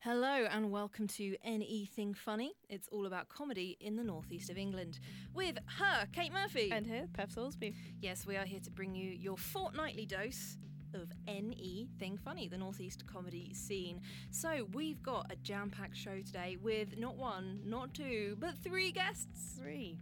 [0.00, 2.54] Hello and welcome to NE Thing Funny.
[2.68, 4.98] It's all about comedy in the northeast of England
[5.32, 6.72] with her, Kate Murphy.
[6.72, 7.74] And here, Peff Soulsby.
[8.00, 10.56] yes, we are here to bring you your fortnightly dose
[10.92, 14.00] of NE Thing Funny, the northeast comedy scene.
[14.32, 19.56] So we've got a jam-packed show today with not one, not two, but three guests.
[19.56, 20.00] Three.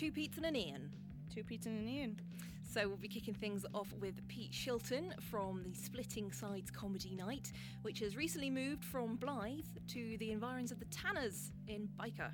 [0.00, 0.90] Two Pete's and an Iain.
[1.30, 2.16] Two Pete and an Iain.
[2.62, 7.52] So we'll be kicking things off with Pete Shilton from the Splitting Sides Comedy Night,
[7.82, 12.30] which has recently moved from Blyth to the environs of the Tanners in Byker.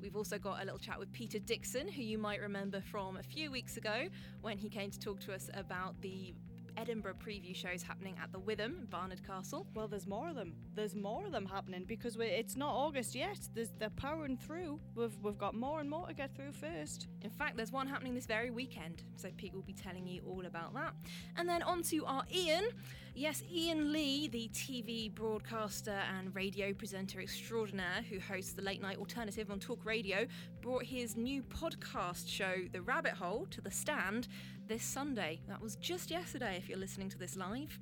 [0.00, 3.24] We've also got a little chat with Peter Dixon, who you might remember from a
[3.24, 4.06] few weeks ago
[4.40, 6.32] when he came to talk to us about the
[6.76, 9.66] Edinburgh preview shows happening at the Witham, Barnard Castle.
[9.74, 10.54] Well, there's more of them.
[10.74, 13.38] There's more of them happening because we're, it's not August yet.
[13.54, 14.80] There's, they're powering through.
[14.94, 17.08] We've, we've got more and more to get through first.
[17.22, 20.46] In fact, there's one happening this very weekend, so Pete will be telling you all
[20.46, 20.94] about that.
[21.36, 22.68] And then on to our Iain.
[23.14, 28.98] Yes, Iain Lee, the TV broadcaster and radio presenter extraordinaire who hosts the late night
[28.98, 30.26] alternative on Talk Radio,
[30.60, 34.28] brought his new podcast show, The Rabbit Hole, to the stand
[34.66, 35.40] this Sunday.
[35.48, 37.78] That was just yesterday if you're listening to this live.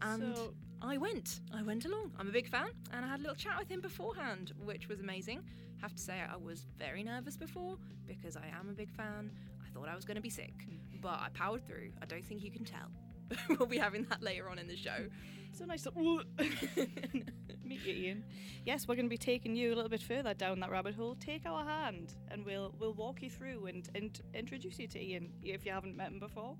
[0.00, 1.40] And So- I went.
[1.54, 2.12] I went along.
[2.18, 4.98] I'm a big fan, and I had a little chat with him beforehand, which was
[5.00, 5.44] amazing.
[5.80, 9.30] Have to say, I was very nervous before because I am a big fan.
[9.64, 10.54] I thought I was going to be sick,
[11.00, 11.92] but I powered through.
[12.02, 12.90] I don't think you can tell.
[13.48, 15.06] we'll be having that later on in the show.
[15.52, 15.90] So nice to
[17.64, 18.24] meet you, Iain.
[18.64, 21.14] Yes, we're going to be taking you a little bit further down that rabbit hole.
[21.20, 25.30] Take our hand, and we'll we'll walk you through and, and introduce you to Iain
[25.42, 26.56] if you haven't met him before.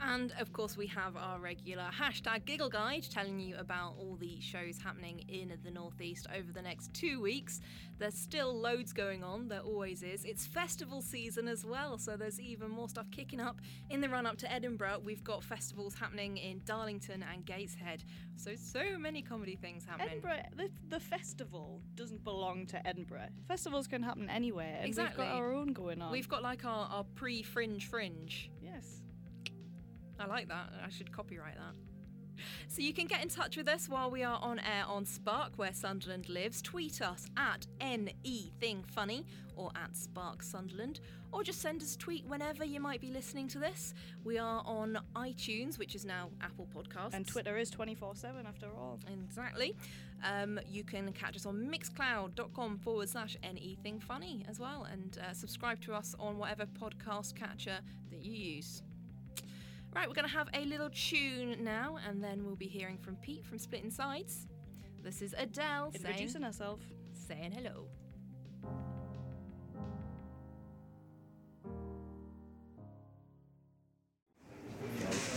[0.00, 4.40] And of course, we have our regular hashtag Giggle Guide telling you about all the
[4.40, 7.60] shows happening in the Northeast over the next two weeks.
[7.98, 10.24] There's still loads going on, there always is.
[10.24, 13.60] It's festival season as well, so there's even more stuff kicking up
[13.90, 15.00] in the run up to Edinburgh.
[15.04, 18.04] We've got festivals happening in Darlington and Gateshead.
[18.36, 20.08] So, so many comedy things happening.
[20.10, 23.30] Edinburgh, the, the festival doesn't belong to Edinburgh.
[23.48, 25.24] Festivals can happen anywhere, and Exactly.
[25.24, 26.12] we've got our own going on.
[26.12, 28.50] We've got like our, our pre fringe fringe.
[28.62, 29.02] yes.
[30.18, 30.72] I like that.
[30.84, 31.74] I should copyright that.
[32.68, 35.52] So you can get in touch with us while we are on air on Spark,
[35.56, 36.62] where Sunderland lives.
[36.62, 39.24] Tweet us at NEThingFunny
[39.56, 41.00] or at Spark Sunderland,
[41.32, 43.92] or just send us a tweet whenever you might be listening to this.
[44.24, 47.14] We are on iTunes, which is now Apple Podcasts.
[47.14, 49.00] And Twitter is 24 7 after all.
[49.12, 49.74] Exactly.
[50.24, 55.32] Um, you can catch us on mixcloud.com forward slash anything funny as well and uh,
[55.32, 57.78] subscribe to us on whatever podcast catcher
[58.10, 58.82] that you use.
[59.94, 63.16] Right, we're going to have a little tune now and then we'll be hearing from
[63.16, 64.46] Pete from Splitting Sides.
[65.02, 66.80] This is Adele saying, Introducing herself.
[67.26, 67.86] saying hello.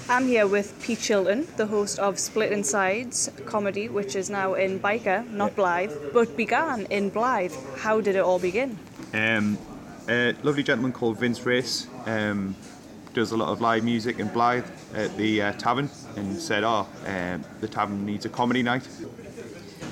[0.10, 4.80] I'm here with Pete Shilton, the host of Splitting Sides comedy, which is now in
[4.80, 7.56] Byker, not Blyth, but began in Blyth.
[7.78, 8.78] How did it all begin?
[9.14, 9.58] Um,
[10.10, 12.56] a lovely gentleman called Vince Race um,
[13.14, 16.88] does a lot of live music in Blyth at the uh, tavern and said, Oh,
[17.06, 18.88] um, the tavern needs a comedy night.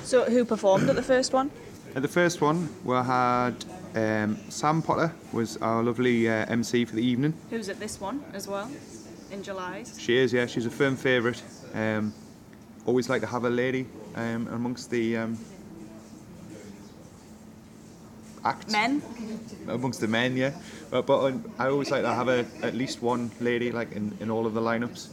[0.04, 1.50] So, who performed at the first one?
[1.94, 3.54] At the first one, we had
[3.94, 7.34] um, Sam Potter was our lovely uh, MC for the evening.
[7.50, 8.70] Who's at this one as well,
[9.30, 9.84] in July?
[9.98, 11.42] She is, yeah, she's a firm favourite.
[11.74, 12.14] Um,
[12.86, 15.16] always like to have a lady um, amongst the
[18.44, 18.72] acts.
[18.72, 19.02] Men?
[19.68, 20.52] amongst the men, yeah.
[20.90, 24.30] But, but I always like to have a, at least one lady like in, in
[24.30, 25.08] all of the lineups.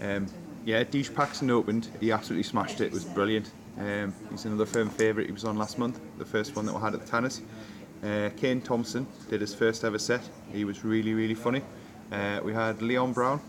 [0.00, 0.26] Um,
[0.64, 1.88] yeah, Deesh Paxton opened.
[2.00, 2.86] He absolutely smashed it.
[2.86, 3.50] It was brilliant.
[3.78, 5.26] Um, he's another firm favourite.
[5.26, 7.40] He was on last month, the first one that we had at the Tanners.
[8.02, 10.28] Uh, Kane Thompson did his first ever set.
[10.52, 11.62] He was really, really funny.
[12.10, 13.40] Uh, we had Leon Brown.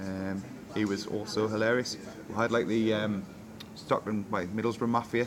[0.00, 0.42] Um,
[0.74, 1.96] he was also hilarious.
[2.28, 3.24] We had like the um,
[3.74, 5.26] Stockton, like Middlesbrough Mafia.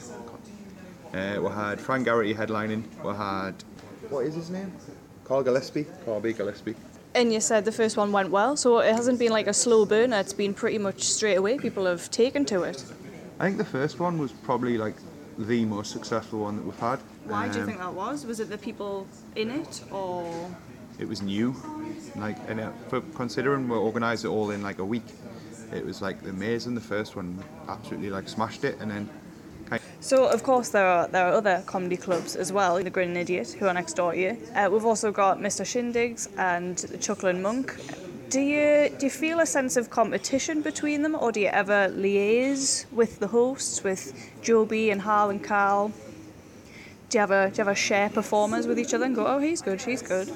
[1.13, 2.83] Uh, we had Frank Garrity headlining.
[3.03, 3.53] We had
[4.09, 4.71] what is his name?
[5.25, 5.85] Carl Gillespie.
[6.05, 6.33] Carl B.
[6.33, 6.75] Gillespie.
[7.15, 9.85] And you said the first one went well, so it hasn't been like a slow
[9.85, 11.57] burner, it's been pretty much straight away.
[11.57, 12.83] People have taken to it.
[13.39, 14.95] I think the first one was probably like
[15.37, 16.99] the most successful one that we've had.
[17.25, 18.25] Why do you Um, think that was?
[18.25, 20.51] Was it the people in it, or
[20.99, 21.55] It was new,
[22.15, 25.05] like and uh, for considering we organised it all in like a week,
[25.73, 26.75] it was like amazing.
[26.75, 29.19] The first one absolutely like smashed it, and then kind
[30.01, 32.81] So, of course, there are there are other comedy clubs as well.
[32.81, 34.37] The Grinning Idiot, who are next door to you.
[34.55, 35.65] Uh, we've also got Mr.
[35.65, 37.75] Shindigs and the Chuckling Monk.
[38.29, 41.89] Do you do you feel a sense of competition between them, or do you ever
[41.89, 45.91] liaise with the hosts, with Joby and Hal and Carl?
[47.09, 49.61] Do you ever do you ever share performers with each other and go, oh, he's
[49.61, 50.31] good, she's good?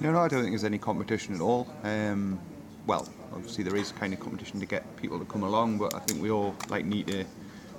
[0.00, 1.66] No, no, I don't think there's any competition at all.
[1.82, 2.38] Um,
[2.86, 6.00] well, obviously there is kind of competition to get people to come along, but I
[6.00, 7.24] think we all like need to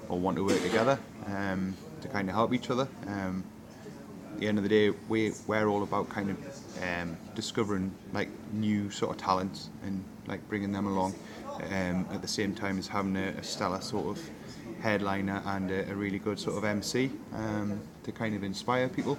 [0.08, 2.88] or want to work together um, to kind of help each other.
[3.08, 3.44] Um,
[4.34, 6.38] at the end of the day, we we're all about kind of
[6.82, 11.14] um, discovering like new sort of talents and like bringing them along
[11.72, 14.30] um, at the same time as having a, a stellar sort of
[14.82, 19.18] headliner and a, a really good sort of MC um, to kind of inspire people.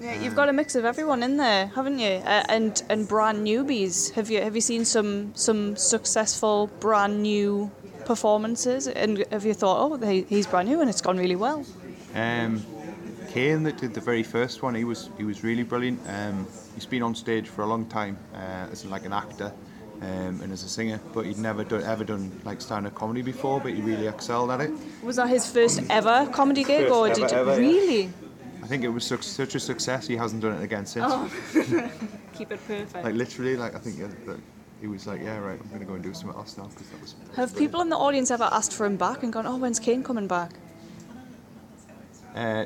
[0.00, 2.22] Yeah, you've got a mix of everyone in there, haven't you?
[2.24, 4.12] Uh, and and brand newbies.
[4.12, 7.70] Have you have you seen some some successful brand new
[8.04, 8.88] performances?
[8.88, 11.64] And have you thought, oh, he, he's brand new and it's gone really well?
[12.14, 12.64] Um,
[13.28, 16.00] Kane that did the very first one, he was he was really brilliant.
[16.06, 19.52] Um, he's been on stage for a long time uh, as like an actor
[20.02, 23.60] um, and as a singer, but he'd never done, ever done like stand-up comedy before.
[23.60, 24.70] But he really excelled at it.
[25.02, 27.68] Was that his first ever comedy gig, First or ever, did you ever, yeah.
[27.68, 28.10] really?
[28.62, 30.06] I think it was such, such a success.
[30.06, 31.06] He hasn't done it again since.
[31.08, 31.30] Oh,
[32.34, 33.04] keep it perfect.
[33.04, 34.38] Like literally, like I think yeah, that
[34.82, 37.00] he was like, yeah, right, I'm gonna go and do something else now because that
[37.00, 37.14] was.
[37.36, 40.02] Have people in the audience ever asked for him back and gone, oh, when's Kane
[40.02, 40.50] coming back?
[42.34, 42.64] Uh,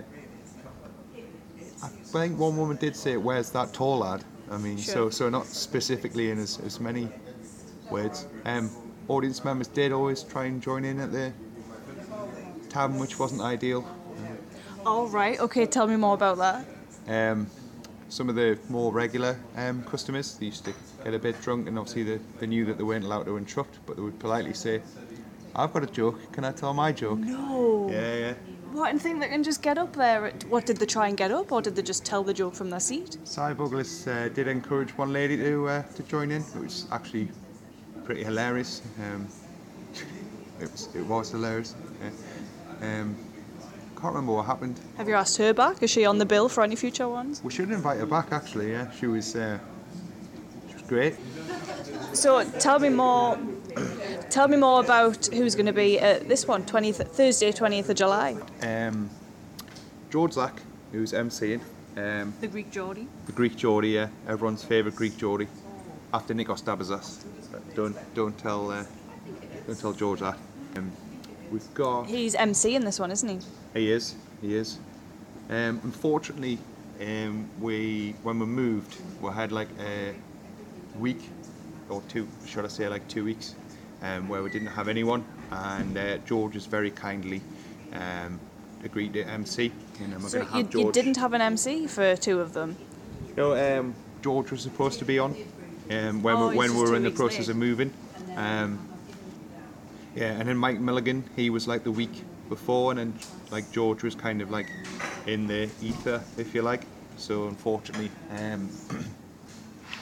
[1.83, 5.11] I think one woman did say, "Where's that tall lad?" I mean, so Sure.
[5.13, 7.09] so not specifically in as, as many
[7.91, 8.27] words.
[8.47, 8.71] Um,
[9.09, 11.33] audience members did always try and join in at the
[12.71, 13.85] tavern, which wasn't ideal.
[14.87, 16.65] All right, okay, tell me more about that.
[17.09, 17.49] Um,
[18.09, 20.73] some of the more regular um, customers they used to
[21.07, 23.79] get a bit drunk, and obviously they, they knew that they weren't allowed to interrupt,
[23.87, 24.83] but they would politely say,
[25.55, 26.19] "I've got a joke.
[26.33, 27.89] Can I tell my joke?" No.
[27.91, 28.35] Yeah, yeah.
[28.73, 30.33] What, and think they can just get up there?
[30.49, 32.71] What, did they try and get up, or did they just tell the joke from
[32.71, 33.19] their seat?
[33.25, 37.29] Cy Buglis uh, did encourage one lady to uh, to join in, which was actually
[38.05, 38.83] pretty hilarious.
[39.05, 39.29] Um,
[40.61, 41.77] it was it was hilarious.
[42.03, 42.89] Yeah.
[42.89, 43.17] Um,
[43.95, 44.79] can't remember what happened.
[44.99, 45.83] Have you asked her back?
[45.83, 47.41] Is she on the bill for any future ones?
[47.43, 48.33] We should invite her back.
[48.33, 49.76] Actually, yeah, she was uh, she was
[50.89, 51.15] great.
[52.13, 53.39] So tell me more.
[54.31, 57.97] Tell me more about who's going to be at this one, 20th, Thursday, 20th of
[57.97, 58.37] July.
[58.63, 59.09] Um,
[60.11, 60.61] George Zack,
[60.93, 61.61] who's MCing,
[61.97, 63.07] um, The Greek Geordie.
[63.27, 65.49] the Greek Geordie, yeah, everyone's favourite Greek Geordie,
[66.13, 67.25] after Nikos Dabazas.
[67.75, 68.85] Don't don't tell uh,
[69.67, 70.37] don't tell George that.
[70.77, 70.91] Um,
[71.51, 72.07] we've got.
[72.07, 73.39] He's MC in this one, isn't he?
[73.75, 74.15] He is.
[74.43, 74.79] He is.
[75.49, 76.59] Um, unfortunately,
[77.01, 80.15] um, we when we moved, we had like a
[80.99, 81.29] week
[81.89, 83.55] or two, should I say, like two weeks,
[84.03, 87.41] um, where we didn't have anyone, and uh, George has very kindly
[87.93, 88.41] um,
[88.85, 90.75] agreed to MC, and then we're So have you, George.
[90.85, 92.77] you didn't have an MC for two of them.
[93.37, 95.37] No, um, George was supposed to be on
[95.91, 97.49] um, when, Oh, we, when we were in the process late.
[97.51, 97.93] of moving.
[98.37, 98.79] Um,
[100.15, 103.15] yeah, and then Mike Milligan, he was like the week before, and then
[103.51, 104.71] like George was kind of like
[105.27, 106.87] in the ether, if you like.
[107.17, 108.69] So unfortunately, um,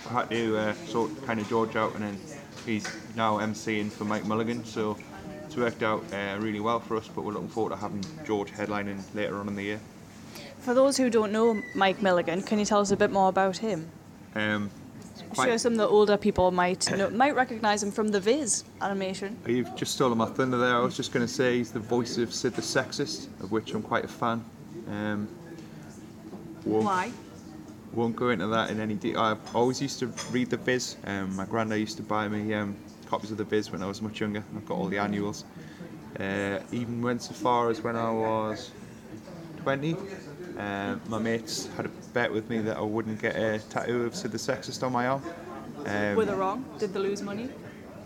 [0.08, 2.20] had to uh, sort kind of George out, and then
[2.66, 4.64] he's now MCing for Mike Mulligan.
[4.64, 4.96] So
[5.44, 7.08] it's worked out uh, really well for us.
[7.08, 9.80] But we're looking forward to having George headlining later on in the year.
[10.60, 13.58] For those who don't know Mike Milligan, can you tell us a bit more about
[13.58, 13.90] him?
[14.34, 14.70] Um,
[15.38, 18.64] I'm sure some of the older people might know, might recognise him from the Viz
[18.80, 19.36] animation.
[19.46, 20.74] You've just stolen my thunder there.
[20.74, 23.74] I was just going to say he's the voice of Sid the Sexist, of which
[23.74, 24.44] I'm quite a fan.
[24.88, 25.28] Um,
[26.64, 27.12] Why?
[27.94, 29.20] Won't go into that in any detail.
[29.20, 30.96] I always used to read the Viz.
[31.04, 32.74] Um, my granddad used to buy me um,
[33.06, 34.42] copies of the Viz when I was much younger.
[34.56, 35.44] I've got all the annuals.
[36.18, 38.72] Uh, even went so far as when I was
[39.62, 39.96] 20.
[40.58, 44.16] Uh, my mates had a bet with me that I wouldn't get a tattoo of
[44.16, 45.22] Sid the Sexist on my arm.
[45.86, 46.64] Um, Were they wrong?
[46.78, 47.48] Did they lose money?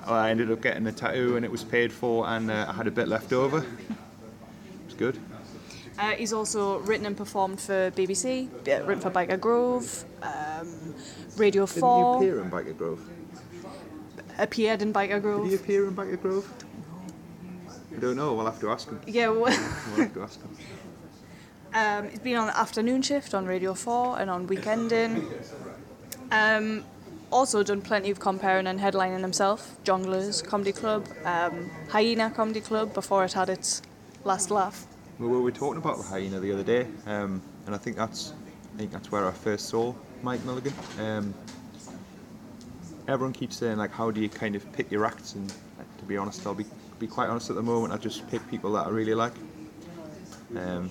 [0.06, 2.86] I ended up getting a tattoo and it was paid for, and uh, I had
[2.86, 3.58] a bit left over.
[3.58, 5.18] It was good.
[5.98, 10.94] Uh, he's also written and performed for BBC, uh, written for Byker Grove, um,
[11.36, 13.10] Radio 4, Did he appear in Byker Grove?
[14.38, 15.42] appeared in Byker Grove.
[15.42, 16.48] Did he appear in Byker Grove?
[17.96, 18.34] I don't know.
[18.34, 19.00] We'll have to ask him.
[19.06, 20.56] Yeah, well, We'll have to ask him.
[21.74, 25.24] um, he's been on the afternoon shift on Radio 4 and on Weekending.
[26.30, 26.84] Um,
[27.32, 29.76] also done plenty of comparing and headlining himself.
[29.84, 33.82] Jongleurs Comedy Club, um, Hyena Comedy Club before it had its
[34.24, 34.86] last laugh.
[35.18, 38.34] We were talking about the hyena the other day, um, and I think that's
[38.74, 40.72] I think that's where I first saw Mike Milligan.
[41.00, 41.34] Um,
[43.08, 45.34] everyone keeps saying like, how do you kind of pick your acts?
[45.34, 46.66] And like, to be honest, I'll be
[47.00, 47.92] be quite honest at the moment.
[47.92, 49.32] I just pick people that I really like.
[50.56, 50.90] Um,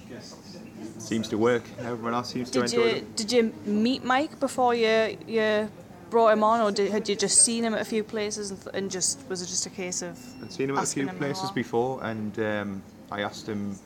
[0.98, 1.63] seems to work.
[1.79, 3.15] Everyone else seems to Did enjoy you it.
[3.15, 5.69] did you meet Mike before you you
[6.10, 8.67] brought him on, or did, had you just seen him at a few places and,
[8.74, 10.19] and just was it just a case of?
[10.43, 13.77] I'd seen him at a few places before, and um, I asked him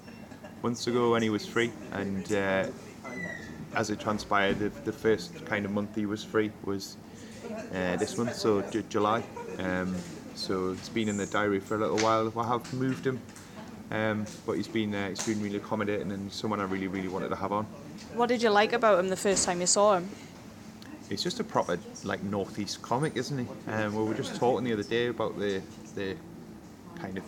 [0.64, 2.66] months ago when he was free, and uh,
[3.76, 6.98] as it transpired, the, the first kind of month he was free was
[7.74, 9.24] uh, this month, so J- July.
[9.60, 9.96] Um,
[10.36, 12.32] so it's been in the diary for a little while.
[12.38, 13.20] I have moved him,
[13.92, 17.30] um, but he's been uh, he's been really accommodating and someone I really really wanted
[17.30, 17.66] to have on.
[18.14, 20.10] What did you like about him the first time you saw him?
[21.10, 23.72] He's just a proper like northeast comic, isn't he?
[23.72, 25.62] Um, we were just talking the other day about the
[25.96, 26.16] the
[26.96, 27.24] kind of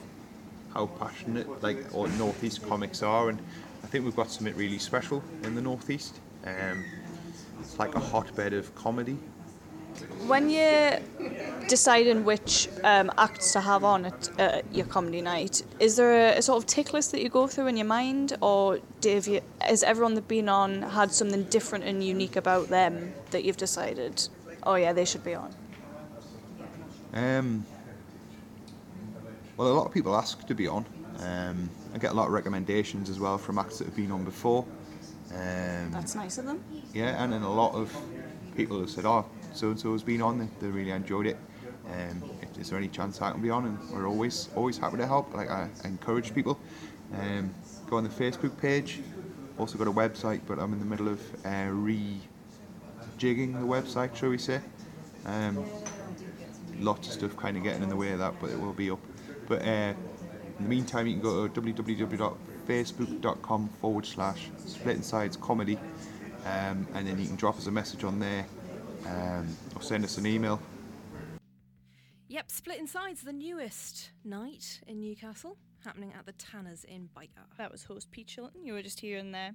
[0.73, 3.39] how passionate like all northeast comics are, and
[3.83, 6.19] I think we've got something really special in the northeast.
[6.45, 6.83] Um,
[7.59, 9.17] it's like a hotbed of comedy.
[10.25, 10.99] When you're
[11.67, 16.37] deciding which um, acts to have on at uh, your comedy night, is there a,
[16.39, 19.41] a sort of tick list that you go through in your mind, or do you,
[19.61, 24.27] has everyone that's been on had something different and unique about them that you've decided,
[24.63, 25.53] oh yeah, they should be on?
[27.13, 27.63] Um,
[29.57, 30.85] well, a lot of people ask to be on.
[31.19, 34.23] Um, I get a lot of recommendations as well from acts that have been on
[34.23, 34.65] before.
[35.31, 36.63] Um, That's nice of them.
[36.93, 37.95] yeah, and then a lot of
[38.55, 40.39] people have said, "Oh, so and so has been on.
[40.39, 41.37] They, they really enjoyed it.
[41.87, 44.97] Um, if, is there any chance I can be on?" And we're always always happy
[44.97, 45.33] to help.
[45.33, 46.59] Like I encourage people.
[47.13, 47.53] Um,
[47.89, 49.01] go on the Facebook page.
[49.59, 54.29] Also got a website, but I'm in the middle of uh, rejigging the website, shall
[54.29, 54.59] we say?
[55.27, 55.63] Um,
[56.79, 58.89] lots of stuff kind of getting in the way of that, but it will be
[58.89, 58.99] up.
[59.47, 59.93] But uh,
[60.59, 65.77] in the meantime, you can go to www.facebook.com forward slash split sides comedy,
[66.45, 68.45] um, and then you can drop us a message on there
[69.05, 70.59] um, or send us an email.
[72.27, 77.45] Yep, Split Inside's the newest night in Newcastle, happening at the Tanners in Byker.
[77.57, 78.63] That was host Pete Shilton.
[78.63, 79.53] You were just hearing there.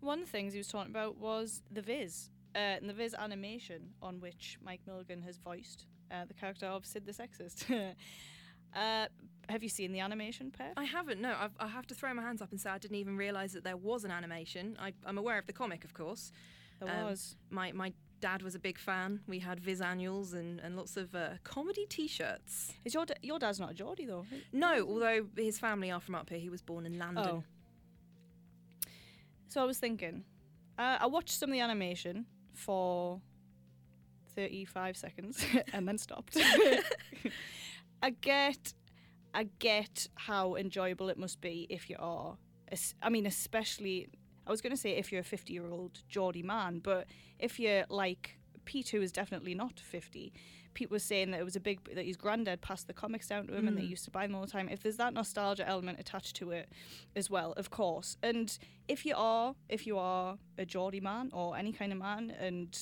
[0.00, 3.16] One of the things he was talking about was the Viz, uh, and the Viz
[3.18, 7.64] animation on which Mike Milligan has voiced uh, the character of Sid the Sexist.
[8.74, 9.06] uh,
[9.48, 10.72] have you seen the animation, Peff?
[10.76, 11.34] I haven't, no.
[11.38, 13.64] I've, I have to throw my hands up and say I didn't even realise that
[13.64, 14.76] there was an animation.
[14.80, 16.32] I, I'm aware of the comic, of course.
[16.80, 17.34] There Um, was.
[17.50, 19.20] My, my dad was a big fan.
[19.26, 22.72] We had Viz annuals and, and lots of uh, comedy t shirts.
[22.84, 24.26] Is your da- your dad's not a Geordie though?
[24.52, 26.38] No, although his family are from up here.
[26.38, 27.24] He was born in London.
[27.26, 27.44] Oh.
[29.48, 30.24] So I was thinking,
[30.78, 33.20] uh, I watched some of the animation for
[34.34, 36.36] 35 seconds and then stopped.
[38.02, 38.74] I get,
[39.34, 42.36] I get how enjoyable it must be if you are.
[43.02, 44.08] I mean, especially,
[44.46, 47.06] I was going to say if you're a 50 year old Geordie man, but
[47.38, 50.32] if you're like Pete, who is definitely not 50,
[50.74, 53.46] Pete was saying that it was a big that his granddad passed the comics down
[53.48, 53.90] to him and they mm.
[53.90, 54.68] used to buy them all the time.
[54.68, 56.68] If there's that nostalgia element attached to it
[57.16, 58.16] as well, of course.
[58.22, 62.32] And if you are if you are a Geordie man or any kind of man
[62.38, 62.78] and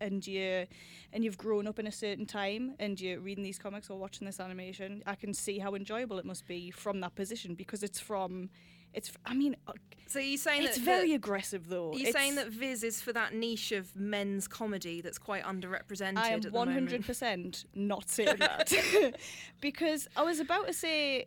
[0.00, 0.66] and you
[1.12, 4.26] and you've grown up in a certain time and you're reading these comics or watching
[4.26, 8.00] this animation, I can see how enjoyable it must be from that position because it's
[8.00, 8.50] from
[8.92, 9.72] it's I mean uh,
[10.06, 11.92] So you're saying it's that very that- aggressive though.
[11.94, 16.18] you're you saying that Viz is for that niche of men's comedy that's quite underrepresented
[16.18, 18.72] I am at the hundred percent not saying that
[19.60, 21.26] because I was about to say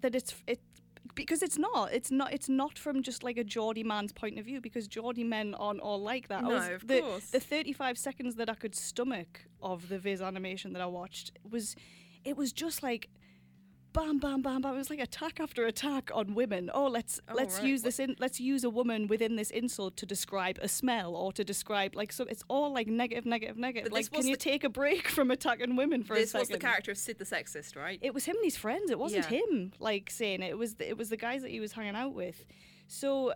[0.00, 0.60] that it's it
[1.16, 4.44] because it's not it's not it's not from just like a Geordie man's point of
[4.44, 6.44] view because Geordie men aren't all like that.
[6.44, 7.30] No, was, of the, course.
[7.30, 11.32] The thirty five seconds that I could stomach of the Viz animation that I watched
[11.50, 11.74] was
[12.24, 13.08] it was just like.
[13.96, 14.74] Bam, bam, bam, bam.
[14.74, 16.70] It was like attack after attack on women.
[16.74, 17.66] Oh, let's Oh, let's right.
[17.66, 18.14] use this in.
[18.18, 22.12] Let's use a woman within this insult to describe a smell or to describe like
[22.12, 22.24] so.
[22.24, 23.90] It's all like negative, negative, negative.
[23.90, 26.48] But like, can was you take a break from attacking women for This a was
[26.50, 27.98] the character of Sid the Sexist, right?
[28.02, 28.90] It was him and his friends.
[28.90, 29.38] It wasn't Yeah.
[29.40, 30.50] him like saying it.
[30.50, 32.44] It was the, it was the guys that he was hanging out with.
[32.88, 33.32] So,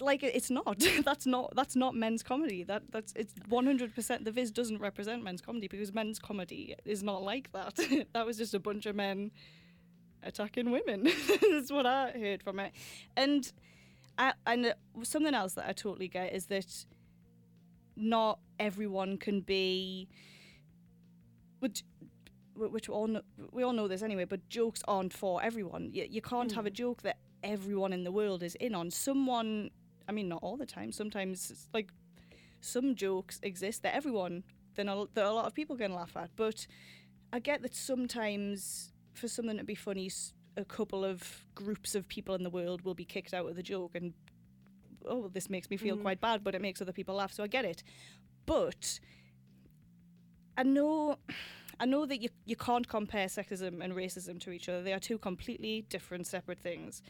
[0.00, 0.84] like, it's not.
[1.04, 2.64] that's not that's not men's comedy.
[2.64, 4.24] That that's it's one hundred percent.
[4.24, 7.78] The Viz doesn't represent men's comedy because men's comedy is not like that.
[8.12, 9.30] that was just a bunch of men
[10.22, 11.04] attacking women.
[11.50, 12.72] that's what I heard from it.
[13.16, 13.50] And
[14.18, 16.86] I, and uh, something else that I totally get is that
[17.96, 20.08] not everyone can be.
[21.60, 21.82] Which,
[22.56, 25.90] which we all know, we all know this anyway, but jokes aren't for everyone.
[25.92, 28.90] You, you can't have a joke that everyone in the world is in on.
[28.90, 29.70] Someone,
[30.08, 30.92] I mean, not all the time.
[30.92, 31.90] Sometimes it's like
[32.60, 34.44] some jokes exist that everyone,
[34.74, 36.30] then that a lot of people can laugh at.
[36.36, 36.66] But
[37.32, 40.10] I get that sometimes for something to be funny,
[40.56, 43.62] a couple of groups of people in the world will be kicked out of the
[43.62, 44.12] joke and
[45.06, 46.02] oh, this makes me feel mm.
[46.02, 47.32] quite bad, but it makes other people laugh.
[47.32, 47.82] So I get it.
[48.46, 49.00] But
[50.56, 51.18] I know,
[51.80, 54.82] I know that you you can't compare sexism and racism to each other.
[54.82, 57.02] They are two completely different, separate things.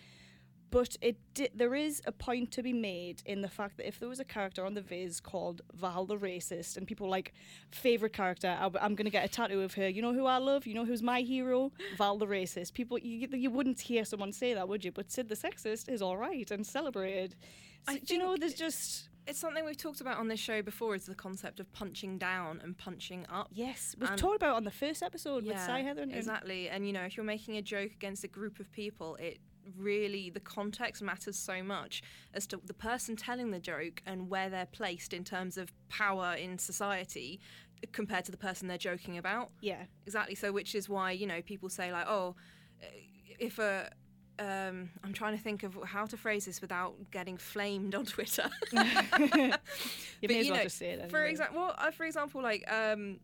[0.75, 4.01] But it di- there is a point to be made in the fact that if
[4.01, 7.33] there was a character on the Viz called Val the Racist, and people like
[7.71, 9.89] favorite character, I, am going to get a tattoo of her.
[9.89, 10.67] You know who I love?
[10.67, 11.71] You know who's my hero?
[11.97, 12.75] Val the Racist.
[12.75, 14.91] People, you, you wouldn't hear someone say that, would you?
[14.91, 17.37] But Sid the Sexist is all right and celebrated.
[17.89, 18.37] So, do you know?
[18.37, 21.73] There's just It's something we've talked about on this show before is the concept of
[21.73, 23.49] punching down and punching up.
[23.53, 26.03] yes, we've And- talked about it on the first episode with Cy Heather.
[26.03, 26.69] and- exactly.
[26.69, 29.39] And you know, if you're making a joke against a group of people, it
[29.79, 32.03] really the context matters so much
[32.33, 36.35] as to the person telling the joke and where they're placed in terms of power
[36.35, 37.41] in society
[37.93, 39.51] compared to the person they're joking about.
[39.61, 40.35] Yeah, Exactly.
[40.35, 42.35] So, which is why you know people say like, oh,
[43.39, 43.91] if a
[44.39, 48.51] um, I'm trying to think of how to phrase this without getting flamed on Twitter.
[48.73, 51.11] you But, may as you well know, just say it.
[51.11, 53.21] for example, well, uh, for example, like um,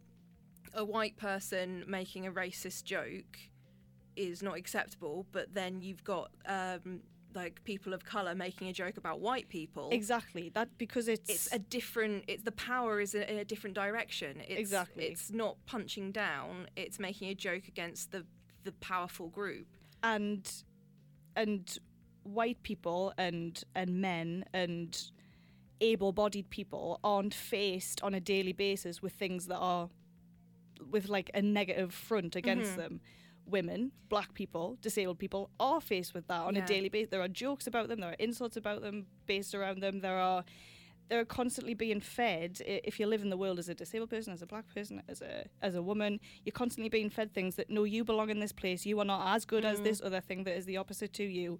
[0.72, 3.38] a white person making a racist joke
[4.16, 7.00] is not acceptable, but then you've got um,
[7.34, 9.88] like people of color making a joke about white people.
[9.92, 12.24] exactly that because it's It's a different.
[12.26, 14.40] It's the power is in a different direction.
[14.40, 15.04] It's, Exactly.
[15.04, 16.66] It's not punching down.
[16.76, 18.24] It's making a joke against the
[18.64, 19.66] the powerful group.
[20.02, 20.50] and
[21.36, 21.78] and
[22.24, 25.10] white people and and men and
[25.80, 29.88] able-bodied people aren't faced on a daily basis with things that are
[30.90, 32.80] with like a negative front against Mm-hmm.
[32.80, 33.00] them
[33.46, 36.64] women black people disabled people are faced with that on Yeah.
[36.64, 39.80] a daily basis there are jokes about them there are insults about them based around
[39.80, 40.00] them.
[40.00, 40.44] There are
[41.08, 42.60] they're constantly being fed.
[42.64, 45.20] If you live in the world as a disabled person as a black person as
[45.20, 48.52] a as a woman you're constantly being fed things that no you belong in this
[48.52, 48.86] place.
[48.86, 49.84] You are not as good as mm.
[49.84, 51.58] this other thing that is the opposite to you.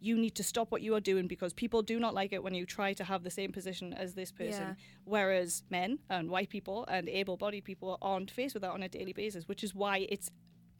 [0.00, 2.54] You need to stop what you are doing because people do not like it when
[2.54, 4.68] you try to have the same position as this person.
[4.68, 4.74] Yeah.
[5.04, 9.12] whereas men and white people and able-bodied people aren't faced with that on a daily
[9.12, 10.28] basis which is why it's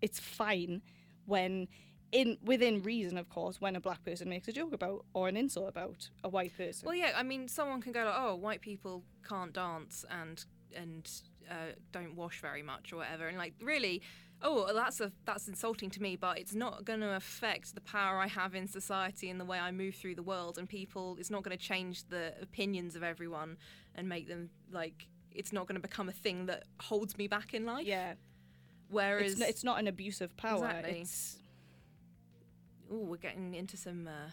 [0.03, 0.83] it's fine
[1.27, 1.69] when
[2.13, 5.37] in within reason of course when a black person makes a joke about or an
[5.37, 7.13] insult about a white person Well, yeah.
[7.17, 11.11] I mean, someone can go like, "Oh, white people can't dance and and
[11.51, 14.03] uh, don't wash very much or whatever," and like, really,
[14.43, 16.17] oh, well, that's a that's insulting to me.
[16.17, 19.59] But it's not going to affect the power I have in society and the way
[19.59, 20.59] I move through the world.
[20.59, 23.57] And people, it's not going to change the opinions of everyone
[23.95, 25.09] and make them like.
[25.35, 27.87] It's not going to become a thing that holds me back in life.
[27.87, 28.15] yeah
[28.93, 31.01] Whereas, it's, n- it's not an abuse of power Exactly.
[31.01, 31.39] it's
[32.91, 34.31] oh, we're getting into some uh,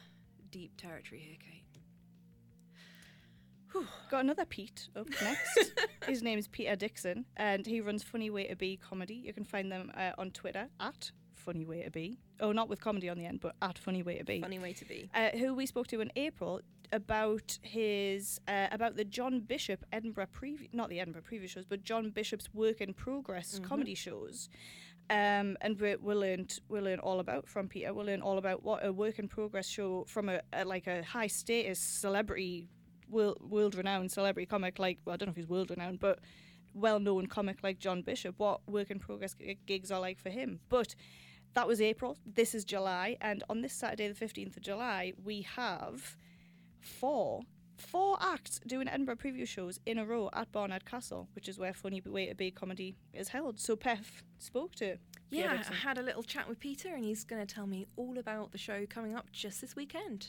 [0.52, 1.56] deep territory here, Kate.
[4.10, 5.74] Got another Pete up next.
[6.08, 9.14] His name is Peter Dixon, and he runs Funny Way to Be comedy.
[9.14, 12.18] You can find them uh, on Twitter at Funny Way to Be.
[12.40, 14.42] Oh, not with comedy on the end, but at Funny Way to Be.
[14.42, 15.10] Funny way to be.
[15.14, 20.28] Uh, who we spoke to in April about his uh, about the John Bishop Edinburgh
[20.34, 24.50] preview, not the Edinburgh preview shows, but John Bishop's work in progress comedy shows.
[25.12, 27.94] Um, and we, we learned we learn all about from Peter.
[27.94, 31.04] We'll learn all about what a work in progress show from a, a like a
[31.04, 32.70] high status celebrity,
[33.10, 36.20] world world renowned celebrity comic like well I don't know if he's world renowned, but
[36.74, 38.36] well known comic like John Bishop.
[38.38, 40.96] What work in progress g- gigs are like for him, but.
[41.56, 42.16] That was April.
[42.28, 46.16] This is July, and on this Saturday, the fifteenth of July, we have
[46.82, 47.42] four
[47.80, 51.74] four acts doing Edinburgh preview shows in a row at Barnard Castle, which is where
[51.74, 53.60] Funny Way to Be comedy is held.
[53.60, 54.98] So Peff spoke to
[55.30, 55.74] Yeah, Dixon.
[55.74, 58.52] I had a little chat with Peter, and he's going to tell me all about
[58.52, 60.28] the show coming up just this weekend.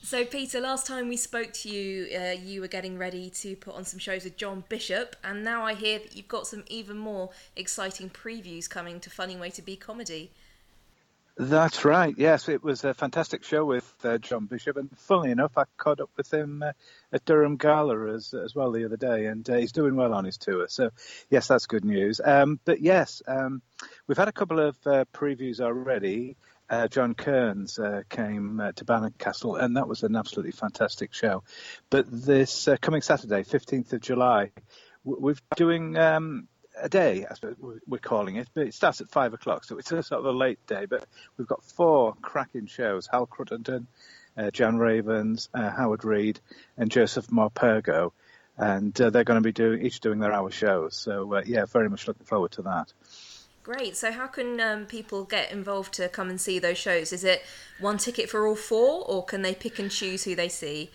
[0.00, 3.74] So, Peter, last time we spoke to you, uh, you were getting ready to put
[3.74, 6.96] on some shows with John Bishop, and now I hear that you've got some even
[6.96, 10.32] more exciting previews coming to Funny Way to Be comedy.
[11.40, 12.12] That's right.
[12.18, 16.00] Yes, it was a fantastic show with uh, John Bishop, and funnily enough, I caught
[16.00, 16.72] up with him uh,
[17.12, 20.24] at Durham Gala as as well the other day, and uh, he's doing well on
[20.24, 20.66] his tour.
[20.68, 20.90] So,
[21.30, 22.20] yes, that's good news.
[22.24, 23.62] Um, but yes, um,
[24.08, 26.36] we've had a couple of uh, previews already.
[26.68, 31.44] Uh, John Kearns uh, came to Barnard Castle, and that was an absolutely fantastic show.
[31.88, 34.50] But this coming Saturday, 15th of July,
[35.04, 36.48] we're doing um,
[36.80, 40.02] a day, suppose we're- calling it, but it starts at five o'clock, so it's a
[40.02, 40.86] sort of a late day.
[40.86, 43.86] But we've got four cracking shows: Hal Cruttenden,
[44.36, 46.40] uh, Jan Ravens, uh, Howard Read,
[46.76, 48.12] and Joseph Morpurgo,
[48.56, 50.96] and uh, they're going to be doing each doing their hour shows.
[50.96, 52.92] So uh, yeah, very much looking forward to that.
[53.68, 53.98] Great.
[53.98, 57.12] So, how can um, people get involved to come and see those shows?
[57.12, 57.42] Is it
[57.80, 60.90] one ticket for all four, or can they pick and choose who they see?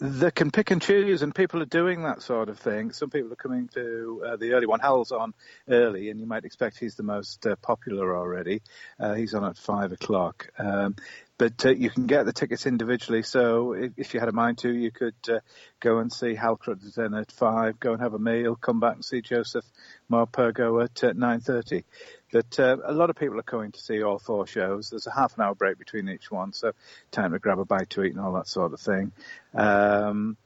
[0.00, 2.92] They can pick and choose, and people are doing that sort of thing.
[2.92, 4.78] Some people are coming to uh, the early one.
[4.78, 5.34] Hal's on
[5.68, 8.62] early, and you might expect he's the most uh, popular already.
[9.00, 10.50] Uh, he's on at five o'clock.
[10.56, 10.94] Um,
[11.36, 14.58] but uh, you can get the tickets individually, so if, if you had a mind
[14.58, 15.40] to, you could uh,
[15.80, 19.04] go and see Hal Cruttenden at five, go and have a meal, come back and
[19.04, 19.64] see Joseph
[20.08, 21.82] Morpurgo at uh, nine thirty.
[22.32, 24.90] But uh, a lot of people are coming to see all four shows.
[24.90, 26.72] There's a half an hour break between each one, so
[27.10, 29.12] time to grab a bite to eat and all that sort of thing.
[29.54, 30.36] Um,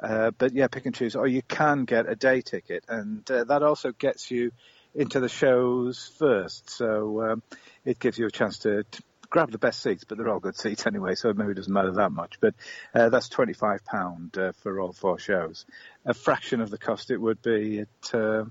[0.00, 1.16] uh, but yeah, pick and choose.
[1.16, 4.52] Or you can get a day ticket, and uh, that also gets you
[4.94, 6.70] into the shows first.
[6.70, 7.42] So um,
[7.84, 9.02] it gives you a chance to, to,
[9.34, 11.90] grab the best seats, but they're all good seats anyway, so it maybe doesn't matter
[11.90, 12.38] that much.
[12.40, 12.54] But
[12.94, 15.66] uh, that's £25 uh, for all four shows.
[16.06, 18.44] A fraction of the cost it would be at, uh,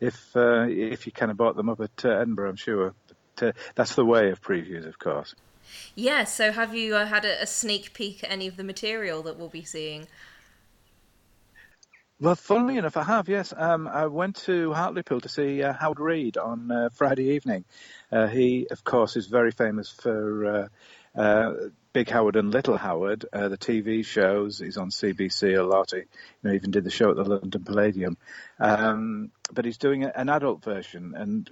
[0.00, 2.94] if uh, if you kind of bought them up at Edinburgh, I'm sure.
[3.36, 5.34] But, that's the way of previews, of course.
[5.94, 9.48] Yeah, so have you had a sneak peek at any of the material that we'll
[9.48, 10.06] be seeing?
[12.22, 13.30] Well, funnily enough, I have.
[13.30, 17.64] Yes, um, I went to Hartlepool to see uh, Howard Read on uh, Friday evening.
[18.12, 20.68] Uh, he, of course, is very famous for
[21.16, 21.52] uh, uh,
[21.94, 24.58] Big Howard and Little Howard, uh, the TV shows.
[24.58, 25.92] He's on CBBC a lot.
[25.92, 26.04] He you
[26.42, 28.18] know, even did the show at the London Palladium.
[28.60, 31.50] Um, but he's doing an adult version, and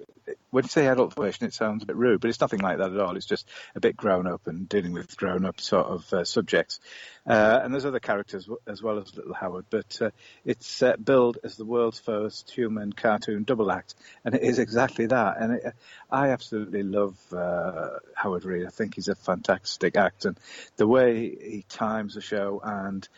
[0.51, 2.93] when you say adult version, it sounds a bit rude, but it's nothing like that
[2.93, 3.17] at all.
[3.17, 6.81] It's just a bit grown up and dealing with grown up sort of uh, subjects.
[7.27, 10.11] Uh, and there's other characters as well as Little Howard, but uh,
[10.45, 13.95] it's billed as the world's first human cartoon double act,
[14.25, 15.41] and it is exactly that.
[15.41, 15.75] And it,
[16.11, 18.67] I absolutely love uh, Howard Read.
[18.67, 20.39] I think he's a fantastic actor, and
[20.77, 23.09] the way he times the show and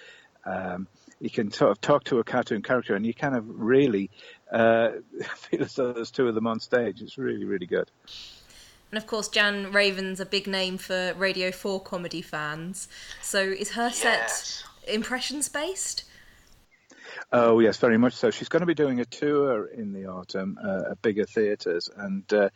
[0.45, 0.87] um,
[1.21, 4.11] you can sort of talk to a cartoon character and you kind of really
[4.51, 4.93] uh,
[5.37, 7.03] feel as though there's two of them on stage.
[7.03, 7.91] It's really, really good.
[8.91, 12.89] And of course, Jan Raven's a big name for Radio 4 comedy fans.
[13.23, 13.99] So is her yes.
[13.99, 16.05] set impressions based?
[17.33, 18.31] Oh yes, very much so.
[18.31, 22.31] She's going to be doing a tour in the autumn uh, at bigger theatres, and
[22.33, 22.51] uh,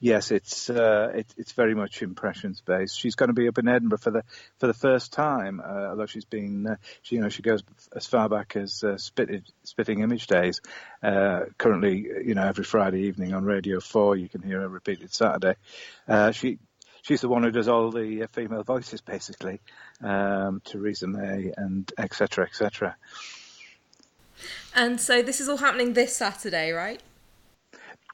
[0.00, 2.98] yes, it's uh, it, it's very much impressions based.
[2.98, 4.22] She's going to be up in Edinburgh for the
[4.58, 7.62] for the first time, uh, although she's been uh, she you know she goes
[7.94, 10.60] as far back as uh, Spitting, Spitting Image Days.
[11.02, 15.54] currently, you know, every Friday evening on Radio Four, you can hear her repeated Saturday.
[16.32, 16.58] she
[17.02, 19.60] she's the one who does all the female voices, basically,
[20.02, 22.44] um, Theresa May and etc.
[22.44, 22.96] etc.
[24.74, 27.00] And so this is all happening this Saturday, right?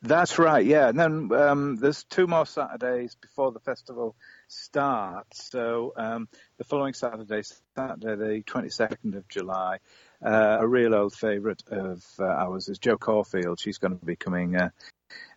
[0.02, 0.88] That's right, yeah.
[0.88, 4.14] And then um, there's two more Saturdays before the festival
[4.48, 5.50] starts.
[5.50, 7.42] So um, the following Saturday,
[7.74, 9.78] Saturday the 22nd of July,
[10.22, 13.58] uh, a real old favourite of uh, ours is Jo Caulfield.
[13.58, 14.68] She's going to be coming uh,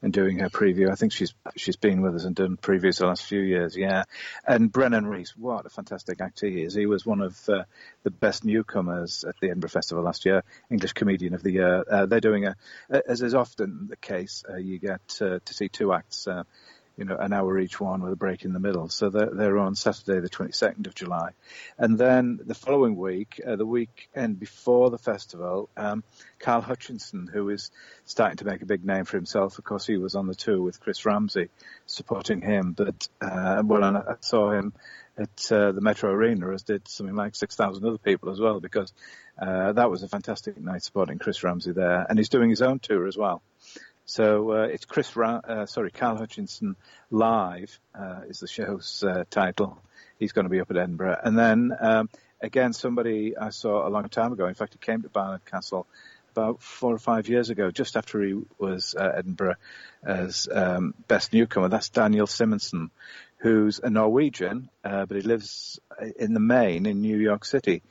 [0.01, 0.91] and doing her preview.
[0.91, 3.75] I think she's she's been with us and done previews the last few years.
[3.75, 4.03] Yeah,
[4.45, 6.73] and Brennan Reece, what a fantastic actor he is.
[6.73, 7.63] He was one of uh,
[8.03, 11.83] the best newcomers at the Edinburgh Festival last year, English Comedian of the Year.
[11.89, 12.55] Uh, they're doing a,
[12.89, 16.43] as is often the case, uh, you get uh, to see two acts uh,
[16.97, 18.89] you know, an hour each one with a break in the middle.
[18.89, 21.29] So they're, they're on Saturday, the 22nd of July.
[21.77, 26.03] And then the following week, uh, the weekend before the festival, um,
[26.39, 27.69] Carl Hutchinson, who is
[28.05, 29.59] starting to make a big name for himself.
[29.59, 31.49] Of course, he was on the tour with Chris Ramsey
[31.85, 32.73] supporting him.
[32.73, 34.73] But, uh, well, I saw him
[35.17, 38.91] at uh, the Metro Arena, as did something like 6,000 other people as well, because
[39.39, 42.07] uh, that was a fantastic night supporting Chris Ramsey there.
[42.09, 43.43] And he's doing his own tour as well.
[44.09, 46.77] So uh, it's Chris, Ra- uh, sorry, Carl Hutchinson
[47.11, 49.77] live uh, is the show's uh, title.
[50.17, 52.09] He's going to be up at Edinburgh, and then um,
[52.41, 54.45] again somebody I saw a long time ago.
[54.47, 55.87] In fact, he came to Barnard Castle
[56.31, 59.55] about four or five years ago, just after he was at Edinburgh
[60.05, 61.67] as um, best newcomer.
[61.67, 62.91] That's Daniel Simonsen,
[63.39, 65.81] who's a Norwegian, uh, but he lives
[66.17, 67.81] in the main in New York City.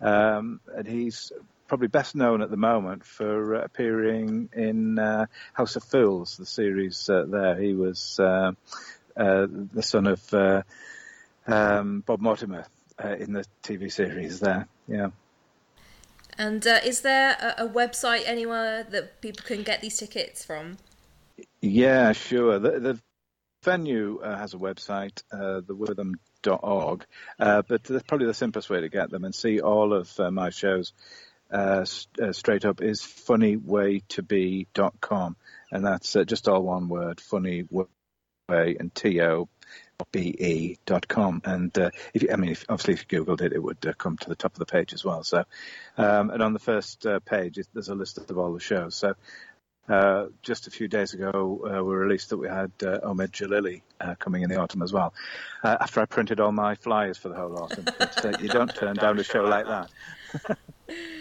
[0.00, 1.30] Um, and he's
[1.70, 6.44] probably best known at the moment for uh, appearing in uh, House of Fools, the
[6.44, 7.54] series uh, there.
[7.60, 8.50] He was uh,
[9.16, 10.62] uh, the son of uh,
[11.46, 12.66] um, Bob Mortimer
[13.18, 14.66] in the TV series there.
[14.88, 15.10] Yeah.
[16.36, 20.76] And is there a, a, website anywhere that people can get these tickets from?
[21.60, 22.58] Yeah, sure.
[22.58, 23.00] The, the
[23.62, 27.06] venue has a website, uh, thewitham.org,
[27.38, 30.32] uh, but that's probably the simplest way to get them and see all of uh,
[30.32, 30.92] my shows
[31.52, 31.84] uh,
[32.22, 35.36] uh, straight up is funnywaytobe.com.
[35.72, 39.48] And that's uh, just all one word, funny way and T-O
[40.12, 41.42] be.com.
[41.44, 43.92] And uh, if you, I mean, if, obviously, if you googled it, it would uh,
[43.94, 45.22] come to the top of the page as well.
[45.22, 45.44] So,
[45.96, 48.94] um, and on the first uh, page, there's a list of all the shows.
[48.94, 49.14] So,
[49.88, 53.82] uh, just a few days ago, uh, we released that we had uh, Omid Djalili
[54.18, 55.12] coming in the autumn as well.
[55.64, 59.18] after I printed all my flyers for the whole autumn, but you don't turn down
[59.18, 59.90] a show like that.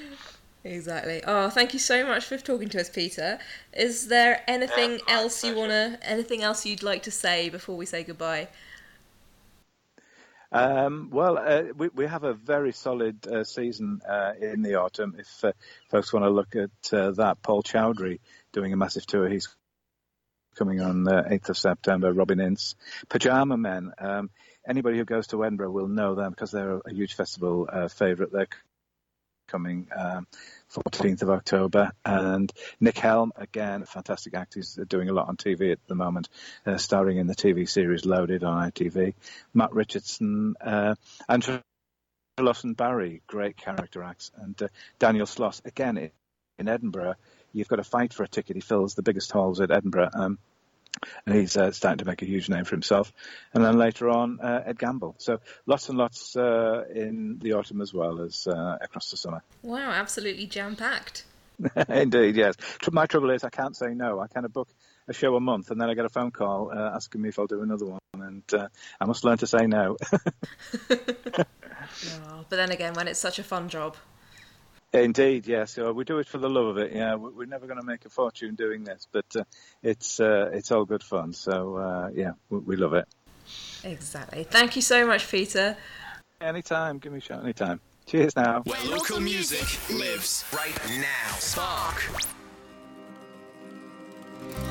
[0.63, 1.21] Exactly.
[1.25, 3.39] Oh, thank you so much for talking to us, Peter.
[3.73, 7.85] Is there anything yeah, else you wanna, anything else you'd like to say before we
[7.85, 8.49] say goodbye?
[10.51, 15.15] Um, well, uh, we, we have a very solid uh, season uh, in the autumn.
[15.17, 15.51] If uh,
[15.91, 18.19] folks want to look at uh, that, Paul Chowdhry
[18.51, 19.29] doing a massive tour.
[19.29, 19.47] He's
[20.55, 22.75] coming on the 8th of September, Robin Ince.
[23.07, 23.93] Pajama Men.
[23.99, 24.29] Um,
[24.67, 28.31] anybody who goes to Edinburgh will know them because they're a huge festival uh, favourite.
[28.31, 28.47] They're
[29.49, 30.27] coming um,
[30.71, 31.91] 14th of October.
[32.05, 34.59] And Nick Helm, again, fantastic actor.
[34.59, 36.29] He's doing a lot on TV at the moment,
[36.65, 39.13] uh, starring in the TV series Loaded on ITV.
[39.53, 40.95] Matt Richardson, uh,
[41.27, 41.61] and
[42.39, 44.31] Lawson Barry, great character acts.
[44.35, 44.67] And uh,
[44.99, 46.11] Daniel Sloss, again,
[46.57, 47.15] in Edinburgh,
[47.53, 48.55] you've got to fight for a ticket.
[48.55, 50.09] He fills the biggest halls at Edinburgh.
[50.13, 50.39] Um,
[51.25, 53.11] and he's uh, starting to make a huge name for himself.
[53.53, 55.15] And then later on, uh, Ed Gamble.
[55.17, 59.41] So lots and lots uh, in the autumn as well as uh, across the summer.
[59.61, 61.25] Wow, absolutely jam packed.
[61.89, 62.55] Indeed, yes.
[62.91, 64.19] My trouble is I can't say no.
[64.19, 64.69] I kind of book
[65.07, 67.39] a show a month and then I get a phone call uh, asking me if
[67.39, 68.67] I'll do another one, and uh,
[68.99, 69.97] I must learn to say no.
[72.27, 73.95] Oh, but then again, when it's such a fun job.
[74.91, 75.73] Indeed, yes.
[75.73, 76.93] So we do it for the love of it.
[76.93, 79.43] Yeah, we're never going to make a fortune doing this, but uh,
[79.83, 81.33] it's uh, it's all good fun.
[81.33, 83.07] So uh, yeah, we, we, love it.
[83.83, 84.43] Exactly.
[84.43, 85.77] Thank you so much, Peter.
[86.41, 86.97] Anytime.
[86.97, 87.79] Give me a shout anytime.
[88.07, 88.61] Cheers now.
[88.61, 91.35] Where local music lives right now.
[91.37, 92.03] Spark.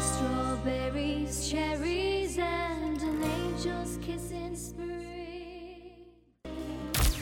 [0.01, 5.93] Strawberries, cherries, and an angel's kiss in spring.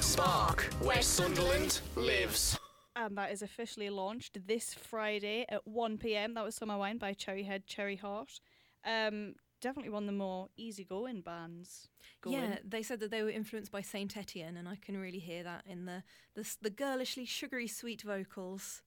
[0.00, 2.58] Spark, where Sunderland lives
[2.96, 6.34] and that is officially launched this Friday at 1 pm.
[6.34, 8.40] That was Summer Wine by Cherry Head Cherry Heart.
[8.84, 11.88] Um, definitely one of the more easygoing bands.
[12.22, 12.36] Going.
[12.36, 15.42] Yeah, they said that they were influenced by Saint Etienne, and I can really hear
[15.44, 16.02] that in the
[16.34, 18.82] the, the girlishly sugary sweet vocals.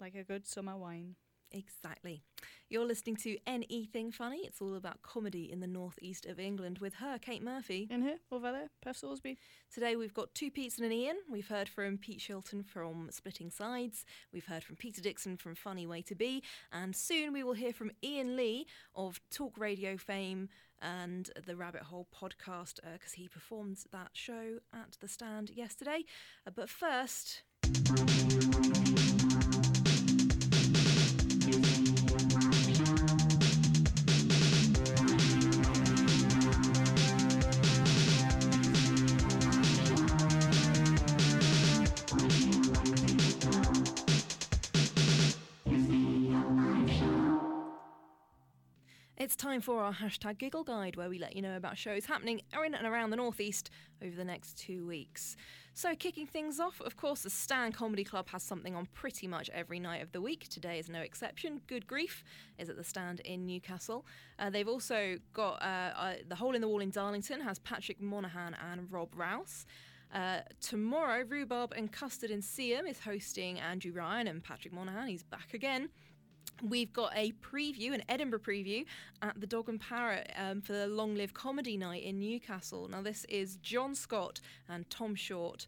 [0.00, 1.16] Like a good summer wine.
[1.50, 2.22] Exactly.
[2.68, 4.40] You're listening to NE Thing Funny.
[4.44, 7.88] It's all about comedy in the northeast of England with her, Kate Murphy.
[7.90, 9.38] And her, over there, Peff Soulsby.
[9.72, 11.16] Today we've got two Petes and an Iain.
[11.30, 14.04] We've heard from Pete Shilton from Splitting Sides.
[14.32, 16.42] We've heard from Peter Dixon from Funny Way to Be.
[16.70, 21.82] And soon we will hear from Iain Lee of Talk Radio fame and the Rabbit
[21.82, 26.04] Hole podcast because uh, he performed that show at the stand yesterday.
[26.46, 27.42] Uh, but first.
[49.28, 52.40] It's time for our hashtag Giggle Guide, where we let you know about shows happening
[52.64, 53.68] in and around the Northeast
[54.02, 55.36] over the next two weeks.
[55.74, 59.50] So, kicking things off, of course, the Stand Comedy Club has something on pretty much
[59.50, 60.48] every night of the week.
[60.48, 61.60] Today is no exception.
[61.66, 62.24] Good Grief
[62.56, 64.06] is at the Stand in Newcastle.
[64.38, 68.00] Uh, they've also got uh, uh, the Hole in the Wall in Darlington has Patrick
[68.00, 69.66] Monaghan and Rob Rouse.
[70.10, 75.06] Uh, tomorrow, Rhubarb and Custard in Seaham is hosting Andrew Ryan and Patrick Monaghan.
[75.06, 75.90] He's back again.
[76.62, 78.84] We've got a preview, an Edinburgh preview
[79.22, 82.88] at the Dog and Parrot um, for the Long Live Comedy Night in Newcastle.
[82.88, 85.66] Now, this is John Scott and Tom Short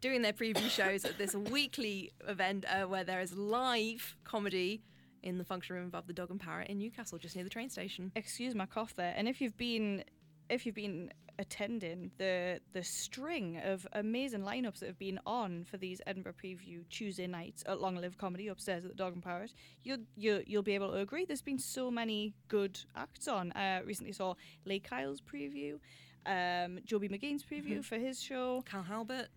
[0.00, 4.82] doing their preview shows at this weekly event uh, where there is live comedy
[5.22, 7.70] in the function room above the Dog and Parrot in Newcastle, just near the train
[7.70, 8.12] station.
[8.14, 9.14] Excuse my cough there.
[9.16, 10.04] And if you've been
[10.50, 15.76] if you've been attending the the string of amazing lineups that have been on for
[15.76, 19.52] these Edinburgh preview Tuesday nights at Long Live Comedy upstairs at the Dog and Parrot,
[19.82, 21.24] you'll you, you'll be able to agree.
[21.24, 23.52] There's been so many good acts on.
[23.52, 25.78] Uh, recently saw Lee Kyle's preview,
[26.26, 27.80] um, Joby Mageean's preview mm-hmm.
[27.80, 29.28] for his show, Cal Halbert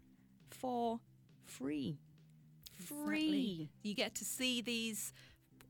[0.49, 0.99] for
[1.45, 1.97] free.
[2.79, 3.17] Free.
[3.17, 3.69] Exactly.
[3.81, 5.13] You get to see these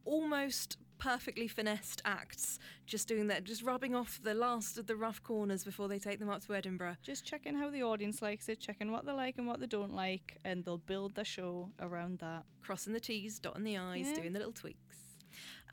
[0.03, 5.21] almost perfectly finessed acts, just doing that, just rubbing off the last of the rough
[5.23, 6.97] corners before they take them up to Edinburgh.
[7.03, 9.93] Just checking how the audience likes it, checking what they like and what they don't
[9.93, 12.43] like, and they'll build their show around that.
[12.61, 14.15] Crossing the T's, dotting the I's, yeah.
[14.15, 14.97] doing the little tweaks.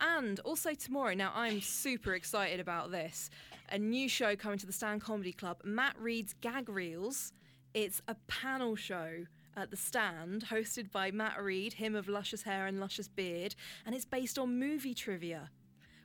[0.01, 3.31] And also tomorrow, now I'm super excited about this.
[3.71, 7.33] A new show coming to the Stand Comedy Club, Matt Reed's Gag Reels.
[7.73, 9.27] It's a panel show
[9.57, 13.55] at the stand, hosted by Matt Reed, him of luscious hair and luscious beard,
[13.87, 15.51] and it's based on movie trivia.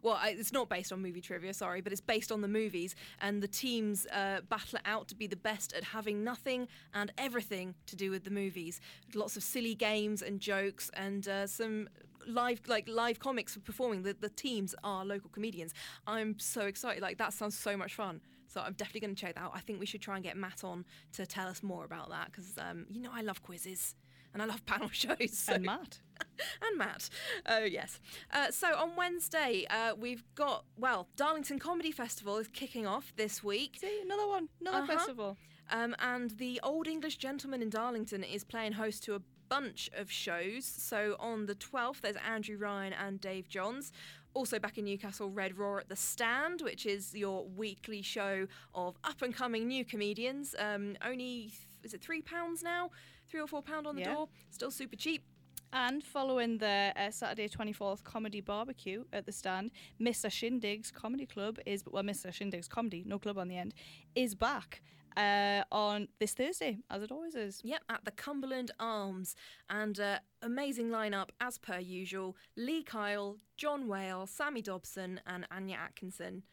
[0.02, 3.44] Well, it's not based on movie trivia, sorry, but it's based on the movies, and
[3.44, 7.76] the teams uh, battle it out to be the best at having nothing and everything
[7.88, 8.80] to do with the movies.
[9.14, 11.90] Lots of silly games and jokes, and uh, some
[12.28, 14.04] live like live comics for performing.
[14.04, 15.74] The, the teams are local comedians.
[16.08, 17.02] I'm so excited.
[17.02, 18.22] Like that sounds so much fun.
[18.50, 19.52] So I'm definitely going to check that out.
[19.56, 20.84] I think we should try and get Matt on
[21.14, 23.96] to tell us more about that because um, you know I love quizzes
[24.34, 25.38] and I love panel shows.
[25.38, 25.54] So.
[25.54, 26.00] And Matt.
[26.62, 27.10] and Matt.
[27.46, 28.00] Oh, yes.
[28.32, 33.44] Uh, so on Wednesday, uh, we've got, well, Darlington Comedy Festival is kicking off this
[33.44, 33.78] week.
[33.80, 34.98] See, another one, another uh-huh.
[34.98, 35.38] festival.
[35.72, 40.12] Um, and the Old English Gentleman in Darlington is playing host to a bunch of
[40.12, 40.66] shows.
[40.66, 43.92] So on the 12th, there's Andrew Ryan and Dave Johns.
[44.34, 48.96] Also back in Newcastle, Red Raw at the Stand, which is your weekly show of
[49.04, 50.56] up and coming new comedians.
[50.58, 51.52] Um, only
[51.84, 52.92] is it three pounds now?
[53.28, 54.14] Three or four pound on the Yeah.
[54.14, 54.30] door.
[54.52, 55.24] Still super cheap.
[55.72, 60.28] And following the uh, Saturday 24th comedy barbecue at the stand, Mr.
[60.30, 62.32] Shindig's comedy club is, well, Mr.
[62.32, 63.76] Shindig's comedy, no club on the end,
[64.16, 64.82] is back
[65.18, 67.62] uh, on this Thursday, as it always is.
[67.64, 69.36] Yep, at the Cumberland Arms.
[69.70, 75.78] And uh, amazing lineup as per usual Lee Kyle, John Whale, Sammy Dobson, and Anya
[75.78, 76.44] Atkinson.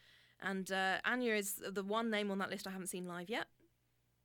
[0.40, 3.46] And uh, Anya is the one name on that list I haven't seen live yet.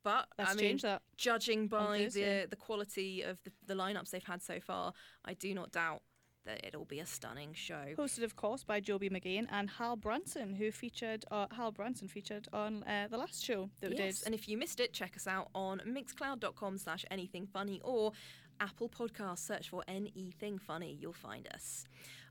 [0.04, 1.04] But Let's I mean, that.
[1.15, 5.54] judging by the the quality of the, the lineups they've had so far, I do
[5.54, 6.02] not doubt
[6.45, 7.84] that it'll be a stunning show.
[7.97, 12.47] Hosted, of course, by Joby Mageean and Hal Branson, who featured, uh, Hal Branson featured
[12.51, 14.25] on uh, the last show that we Yes, did.
[14.27, 18.12] and if you missed it, check us out on mixcloud.com slash NE Thing Funny or
[18.60, 19.39] Apple Podcasts.
[19.39, 21.86] Search for NE Thing Funny, you'll find us.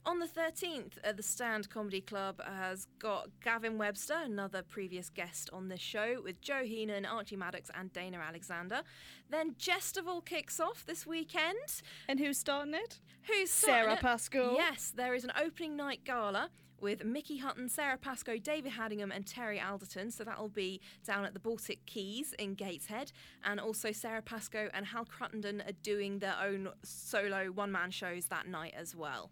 [0.06, 5.50] On the 13th, uh, the Stand Comedy Club has got Gavin Webster, another previous guest
[5.52, 8.80] on this show, with Joe Heenan, Archie Maddocks, and Dana Alexander.
[9.28, 11.82] Then Gestival kicks off this weekend.
[12.08, 12.98] And who's starting it?
[13.24, 14.00] Who's Sara it?
[14.00, 14.54] Pascoe.
[14.54, 16.48] Yes, there is an opening night gala
[16.80, 20.10] with Mickey Hutton, Sara Pascoe, David Hadingham, and Terry Alderton.
[20.10, 23.12] So that'll be down at the Baltic Quays in Gateshead.
[23.44, 28.26] And also Sara Pascoe and Hal Cruttenden are doing their own solo one man shows
[28.26, 29.30] that night as well.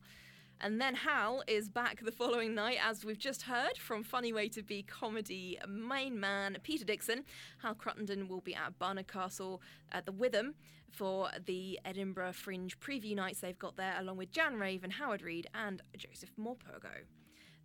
[0.61, 4.49] And then Hal is back the following night, as we've just heard from Funny Way
[4.49, 7.25] to Be comedy main man Peter Dixon.
[7.62, 10.55] Hal Cruttenden will be at Barnard Castle at the Witham
[10.90, 15.47] for the Edinburgh Fringe preview nights they've got there, along with Jan Raven, Howard Read,
[15.55, 17.05] and Joseph Morpurgo.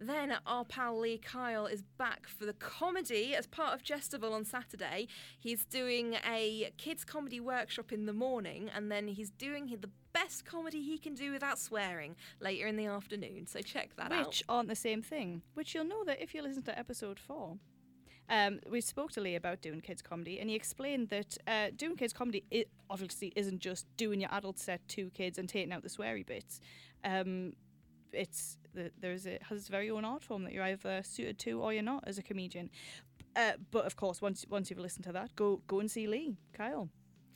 [0.05, 4.45] Then our pal Lee Kyle is back for the comedy as part of Gestival on
[4.45, 5.07] Saturday.
[5.39, 10.45] He's doing a kids comedy workshop in the morning, and then he's doing the best
[10.45, 13.47] comedy he can do without swearing later in the afternoon.
[13.47, 14.27] So check that out.
[14.27, 15.41] which aren't the same thing.
[15.53, 17.57] Which you'll know that if you listen to episode four.
[18.29, 21.97] Um, we spoke to Lee about doing kids comedy, and he explained that uh, doing
[21.97, 25.83] kids comedy i obviously isn't just doing your adult set to kids and taking out
[25.83, 26.61] the sweary bits.
[27.03, 27.53] Um,
[28.13, 31.61] it's the, there's a, has its very own art form that you're either suited to
[31.61, 32.69] or you're not as a comedian.
[33.35, 36.37] Uh, but of course, once once you've listened to that, go go and see Lee
[36.53, 36.89] Kyle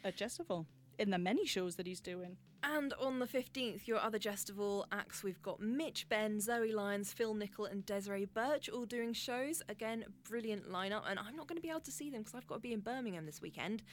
[0.03, 0.65] at Gestival
[0.99, 2.37] in the many shows that he's doing.
[2.63, 7.33] And on the 15th, your other Gestival acts, we've got Mitch Benn, Zoe Lyons, Phil
[7.33, 9.61] Nichol, and Desiree Burch all doing shows.
[9.69, 11.03] Again, brilliant lineup.
[11.07, 12.73] And I'm not going to be able to see them because I've got to be
[12.73, 13.83] in Birmingham this weekend.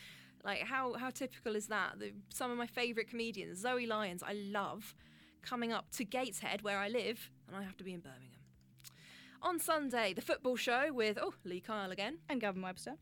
[0.44, 1.98] Like, how, how typical is that?
[1.98, 4.94] The, some of my favourite comedians, Zoe Lyons, I love,
[5.44, 8.30] coming up to Gateshead, where I live, and I have to be in Birmingham.
[9.42, 12.94] On Sunday, the football show with, oh, Lee Kyle again And Gavin Webster.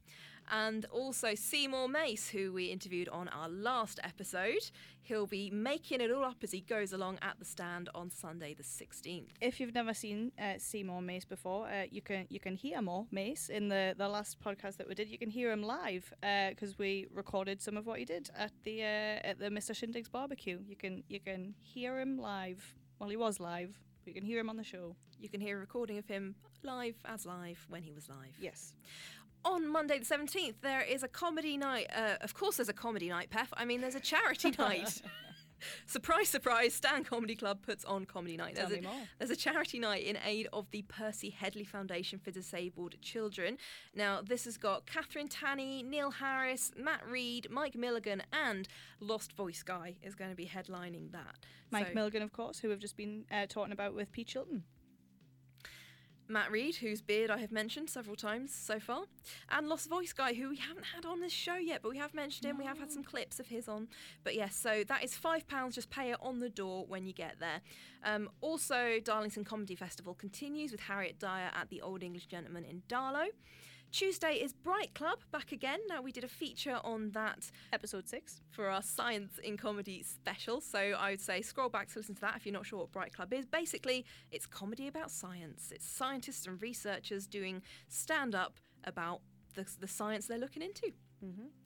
[0.50, 4.70] And also Seymour Mace, who we interviewed on our last episode.
[5.02, 8.54] He'll be making it all up as he goes along at the stand on Sunday
[8.54, 9.30] the 16th.
[9.40, 13.06] if you've never seen uh, Seymour Mace before, uh, you can you can hear more
[13.10, 15.08] Mace in the, the last podcast that we did.
[15.08, 16.12] You can hear him live
[16.50, 19.72] because we recorded some of what he did at the uh, at the Mr.
[19.74, 20.58] Shindig's barbecue.
[20.66, 22.74] You can you can hear him live.
[22.98, 23.80] Well, he was live.
[24.04, 24.96] But you can hear him on the show.
[25.20, 28.36] You can hear a recording of him live as live when he was live.
[28.40, 28.74] Yes.
[29.44, 31.88] On Monday the 17th, there is a comedy night.
[31.94, 33.48] Uh, of course, there's a comedy night, Peff.
[33.54, 35.02] I mean, there's a charity night.
[35.86, 38.56] surprise, surprise, Stand Comedy Club puts on comedy night.
[38.56, 39.02] Tell There's me a, more.
[39.18, 43.58] there's a charity night in aid of the Percy Hedley Foundation for Disabled Children.
[43.94, 48.68] Now, this has got Catherine Tanney, Neil Harris, Matt Reed, Mike Milligan, and
[49.00, 51.36] Lost Voice Guy is going to be headlining that.
[51.70, 54.62] Mike So- Milligan, of course, who we've just been uh, talking about with Pete Shilton.
[56.28, 59.04] Matt Reed, whose beard I have mentioned several times so far,
[59.50, 62.14] and Lost Voice Guy, who we haven't had on this show yet, but we have
[62.14, 62.58] mentioned him.
[62.58, 63.88] We have had some clips of his on.
[64.24, 65.72] But yes, so that is £5.
[65.72, 67.60] Just pay it on the door when you get there.
[68.04, 72.82] Um, also, Darlington Comedy Festival continues with Harriet Dyer at the Old English Gentleman in
[72.88, 73.26] Darlo.
[73.92, 75.78] Tuesday is Bright Club back again.
[75.86, 78.40] Now, we did a feature on that Episode six.
[78.50, 80.62] for our Science in Comedy special.
[80.62, 82.90] So I would say scroll back to listen to that if you're not sure what
[82.92, 83.44] Bright Club is.
[83.44, 85.70] Basically, it's comedy about science.
[85.74, 89.20] It's scientists and researchers doing stand up about
[89.54, 90.92] the, the science they're looking into.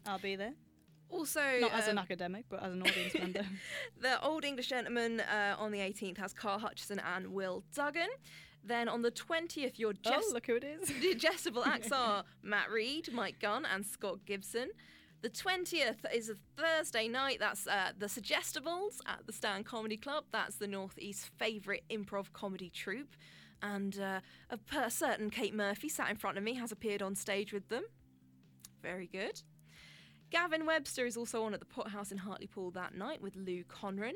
[0.05, 0.55] I'll be there.
[1.09, 3.47] Also, Not as an um, academic, but as an audience member.
[4.01, 8.09] the Old English Gentleman uh, on the 18th has Carl Hutchinson and Will Duggan.
[8.67, 10.89] Then on the 20th, your oh, Jess- look who it is.
[11.01, 14.71] the digestible acts are Matt Reed, Mike Gunn, and Scott Gibson.
[15.23, 17.39] The 20th is a Thursday night.
[17.41, 20.25] That's uh, the Suggestibles at the Stand Comedy Club.
[20.33, 23.17] That's the Northeast's favourite improv comedy troupe.
[23.63, 27.15] And uh, a per- certain Kate Murphy sat in front of me has appeared on
[27.15, 27.85] stage with them.
[28.83, 29.41] Very good.
[30.31, 34.15] Gavin Webster is also on at the Pothouse in Hartlepool that night with Lou Conran.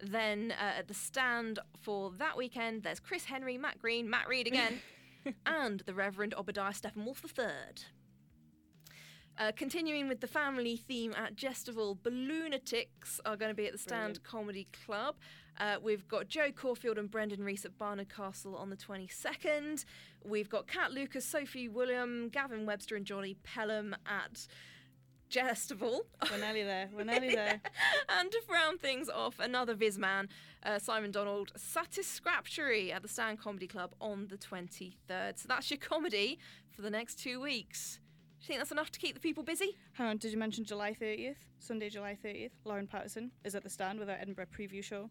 [0.00, 4.46] Then uh, at the stand for that weekend, there's Chris Henry, Matt Green, Matt Reed
[4.46, 4.80] again,
[5.46, 7.84] and the Reverend Obadiah Steppenwolf III.
[9.38, 13.78] Uh, continuing with the family theme at Gestival, Balloonatics are going to be at the
[13.78, 15.16] Stand Comedy Club.
[15.58, 19.84] Uh, we've got Joe Caulfield and Brennan Reece at Barnard Castle on the 22nd.
[20.24, 24.46] We've got Kat Lucas, Sophie William, Gavin Webster, and Johnny Pelham at
[25.30, 26.00] Gestival.
[26.30, 26.88] We're nearly there.
[26.94, 27.60] We're nearly there.
[28.08, 30.28] and to round things off, another Vizman,
[30.62, 35.38] uh, Simon Donald, Satisfactory at the Stand Comedy Club on the 23rd.
[35.38, 36.38] So that's your comedy
[36.74, 37.98] for the next two weeks.
[38.40, 39.76] Do you think that's enough to keep the people busy?
[39.94, 41.36] Hang on, did you mention July 30th?
[41.58, 42.50] Sunday, July 30th.
[42.64, 45.10] Lauren Pattison is at the stand with our Edinburgh preview show.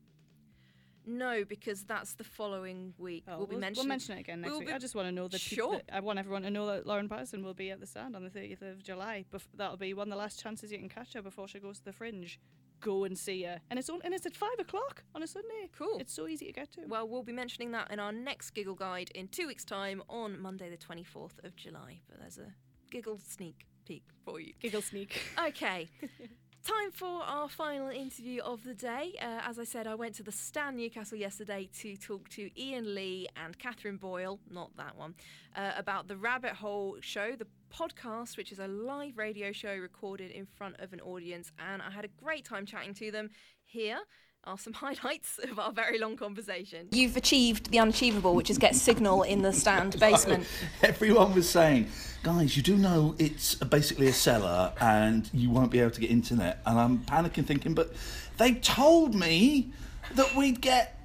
[1.07, 3.23] No, because that's the following week.
[3.27, 3.83] Oh, we'll be we'll, mentioning.
[3.83, 4.67] we'll mention it again next we'll week.
[4.69, 5.81] be- I just want to know that, Sure.
[5.91, 8.29] I want everyone to know that Lauren Pattison will be at the stand on the
[8.29, 9.25] 30th of July.
[9.33, 11.79] Bef- that'll be one of the last chances you can catch her before she goes
[11.79, 12.39] to the Fringe.
[12.81, 15.69] Go and see her, and it's on, and it's at five o'clock on a Sunday.
[15.77, 15.97] Cool.
[15.99, 16.81] It's so easy to get to.
[16.87, 20.39] Well, we'll be mentioning that in our next Giggle Guide in two weeks' time on
[20.39, 22.01] Monday, the 24th of July.
[22.09, 22.53] But there's a
[22.91, 24.53] giggle sneak peek for you.
[24.59, 25.19] Giggle sneak.
[25.47, 25.87] Okay.
[26.65, 29.13] Time for our final interview of the day.
[29.21, 32.95] Uh, as I said, I went to the Stand Newcastle yesterday to talk to Iain
[32.95, 35.13] Lee and Katherine Boyle, not that one,
[35.55, 40.31] uh, about the Rabbit Hole Show, the podcast, which is a live radio show recorded
[40.31, 41.51] in front of an audience.
[41.59, 43.29] And I had a great time chatting to them.
[43.63, 43.99] Here
[44.45, 46.87] are some highlights of our very long conversation.
[46.91, 50.47] You've achieved the unachievable, which is get signal in the stand basement.
[50.83, 51.87] Everyone was saying,
[52.23, 56.09] guys, you do know it's basically a cellar and you won't be able to get
[56.09, 56.61] internet.
[56.65, 57.93] And I'm panicking, thinking, but
[58.37, 59.71] they told me
[60.13, 60.99] that we'd get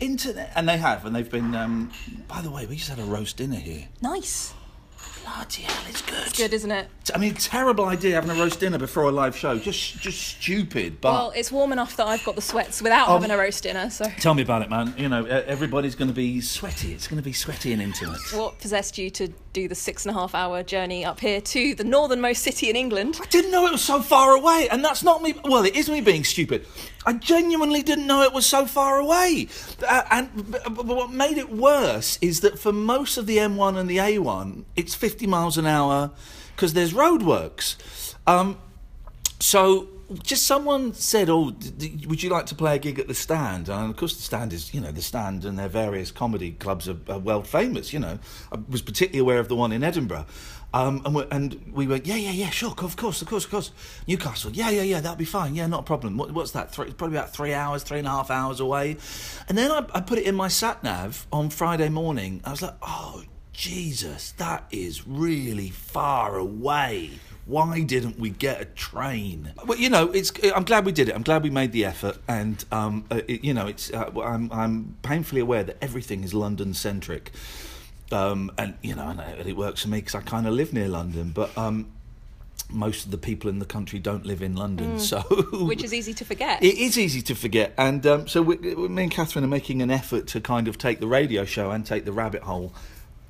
[0.00, 0.52] internet.
[0.56, 1.54] And they have, and they've been.
[1.54, 1.92] Um,
[2.28, 3.88] by the way, we just had a roast dinner here.
[4.00, 4.54] nice.
[5.24, 6.18] Bloody hell, it's good.
[6.26, 6.88] It's good, isn't it?
[7.14, 9.58] I mean, terrible idea having a roast dinner before a live show.
[9.58, 11.00] Just, just stupid.
[11.00, 13.62] But Well, it's warm enough that I've got the sweats without Um, having a roast
[13.62, 14.06] dinner, so.
[14.18, 14.94] tell me about it, man.
[14.96, 16.92] You know, everybody's going to be sweaty.
[16.92, 18.20] It's going to be sweaty and intimate.
[18.32, 21.74] What possessed you to do the six and a half hour journey up here to
[21.74, 23.18] the northernmost city in England?
[23.22, 25.34] I didn't know it was so far away, and that's not me.
[25.44, 26.66] Well, it is me being stupid.
[27.04, 29.48] I genuinely didn't know it was so far away.
[29.86, 33.76] Uh, and but, but what made it worse is that for most of the M1
[33.76, 36.10] and the A1, it's 50 miles an hour
[36.54, 38.14] because there's roadworks.
[38.26, 38.58] Um,
[39.40, 39.88] so
[40.22, 41.52] just someone said, "Oh,
[42.06, 44.52] would you like to play a gig at the Stand?" And of course, the Stand
[44.52, 47.92] is, you know, the Stand and their various comedy clubs are, are world famous.
[47.92, 48.18] You know,
[48.52, 50.26] I was particularly aware of the one in Edinburgh.
[50.74, 53.70] Um, and, and we went, yeah, yeah, yeah, sure, of course, of course, of course.
[54.06, 56.16] Newcastle, yeah, yeah, yeah, that'll be fine, yeah, not a problem.
[56.16, 56.72] What, what's that?
[56.72, 58.96] Three, probably about three hours, three and a half hours away.
[59.48, 62.40] And then I, I put it in my sat nav on Friday morning.
[62.44, 67.10] I was like, oh, Jesus, that is really far away.
[67.44, 69.52] Why didn't we get a train?
[69.66, 70.32] Well, you know, it's.
[70.54, 71.14] I'm glad we did it.
[71.14, 73.92] I'm glad we made the effort, and um, uh, it, you know, it's.
[73.92, 77.32] Uh, I'm, I'm painfully aware that everything is London centric,
[78.12, 80.88] um, and you know, and it works for me because I kind of live near
[80.88, 81.56] London, but.
[81.56, 81.90] Um,
[82.70, 85.20] most of the people in the country don't live in London, so
[85.52, 86.62] Which is easy to forget.
[86.62, 89.82] it is easy to forget, and um, so we, we- me and Katherine are making
[89.82, 92.72] an effort to kind of take the radio show and take the rabbit hole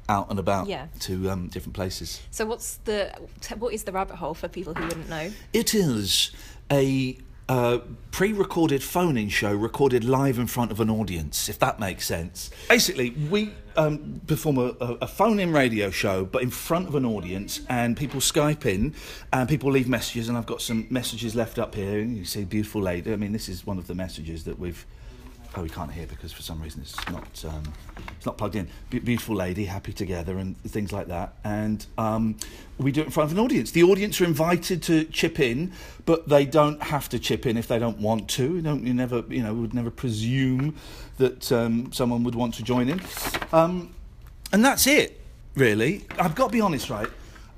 [0.09, 0.87] out and about Yeah.
[1.01, 2.21] to um, different places.
[2.31, 3.11] So what's the
[3.59, 5.33] what is the rabbit hole for people who wouldn't know?
[5.53, 6.31] It is
[6.71, 7.19] a
[8.11, 12.51] pre-recorded phone-in show recorded live in front of an audience, if that makes sense.
[12.69, 17.61] Basically, we um, perform a, a phone-in radio show, but in front of an audience,
[17.69, 18.95] and people Skype in,
[19.33, 22.01] and people leave messages, and I've got some messages left up here.
[22.01, 23.13] And you see, beautiful lady.
[23.13, 24.87] I mean, this is one of the messages that we've.
[25.61, 27.63] We can't hear because for some reason it's not um,
[28.17, 28.69] it's not plugged in.
[28.89, 31.35] Be- beautiful lady, happy together, and things like that.
[31.45, 32.37] And um,
[32.79, 33.71] we do it in front of an audience.
[33.71, 35.73] The audience are invited to chip in,
[36.07, 38.57] but they don't have to chip in if they don't want to.
[38.57, 40.75] You don't you never you know would never presume
[41.19, 43.01] that um, someone would want to join in.
[43.53, 43.95] Um,
[44.53, 45.21] and that's it,
[45.55, 46.07] really.
[46.19, 47.09] I've got to be honest, right?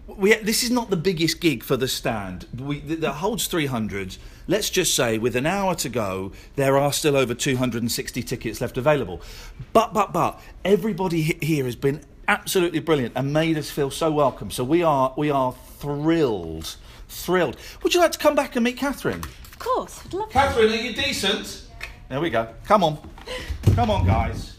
[0.06, 2.46] We, this is not the biggest gig for the stand.
[2.56, 4.16] We, that holds 300.
[4.46, 8.76] Let's just say, with an hour to go, there are still over 260 tickets left
[8.76, 9.22] available.
[9.72, 14.50] But, but, but, everybody here has been absolutely brilliant and made us feel so welcome.
[14.50, 16.76] So we are, we are thrilled,
[17.08, 17.56] thrilled.
[17.82, 19.22] Would you like to come back and meet Katherine?
[19.44, 21.66] Of course, I'd love Katherine, are you decent?
[22.10, 22.48] There we go.
[22.64, 22.98] Come on.
[23.74, 24.58] Come on, guys.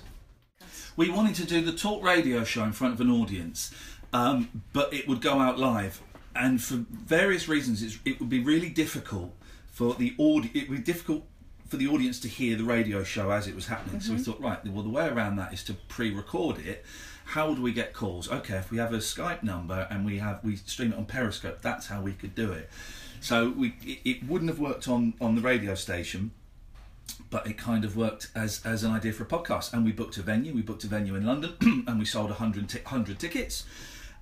[0.97, 3.71] We wanted to do the talk radio show in front of an audience,
[4.13, 6.01] um, but it would go out live.
[6.35, 9.31] And for various reasons, it's, it would be really difficult
[9.75, 11.25] for the audi- It would be difficult
[11.67, 13.99] for the audience to hear the radio show as it was happening.
[13.99, 14.31] So we mm-hmm.
[14.31, 16.85] thought, right, well, the way around that is to pre-record it.
[17.25, 18.31] How do we get calls?
[18.31, 21.61] Okay, if we have a Skype number and we have we stream it on Periscope,
[21.61, 22.69] that's how we could do it.
[23.19, 26.31] So we it, it wouldn't have worked on on the radio station
[27.29, 29.73] but it kind of worked as as an idea for a podcast.
[29.73, 30.53] And we booked a venue.
[30.53, 31.55] We booked a venue in London,
[31.87, 33.65] and we sold 100, ti- 100 tickets.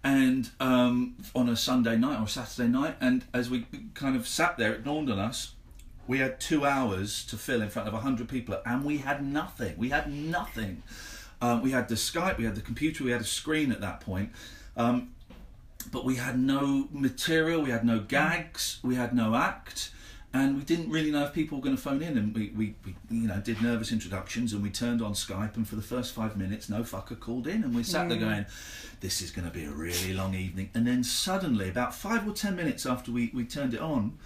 [0.03, 4.57] And um, on a Sunday night or Saturday night, and as we kind of sat
[4.57, 5.53] there, it dawned on us
[6.07, 9.77] we had two hours to fill in front of 100 people and we had nothing.
[9.77, 10.83] We had nothing.
[11.41, 13.99] Um, we had the skype we had the computer we had a screen at that
[13.99, 14.31] point
[14.77, 15.11] um,
[15.91, 19.91] but we had no material we had no gags we had no act
[20.33, 22.75] and we didn't really know if people were going to phone in and we, we,
[22.85, 26.13] we you know did nervous introductions and we turned on skype and for the first
[26.13, 28.23] five minutes no fucker called in and we sat there hmm.
[28.25, 28.45] going
[28.99, 32.33] this is going to be a really long evening and then suddenly about five or
[32.33, 34.17] ten minutes after we, we turned it on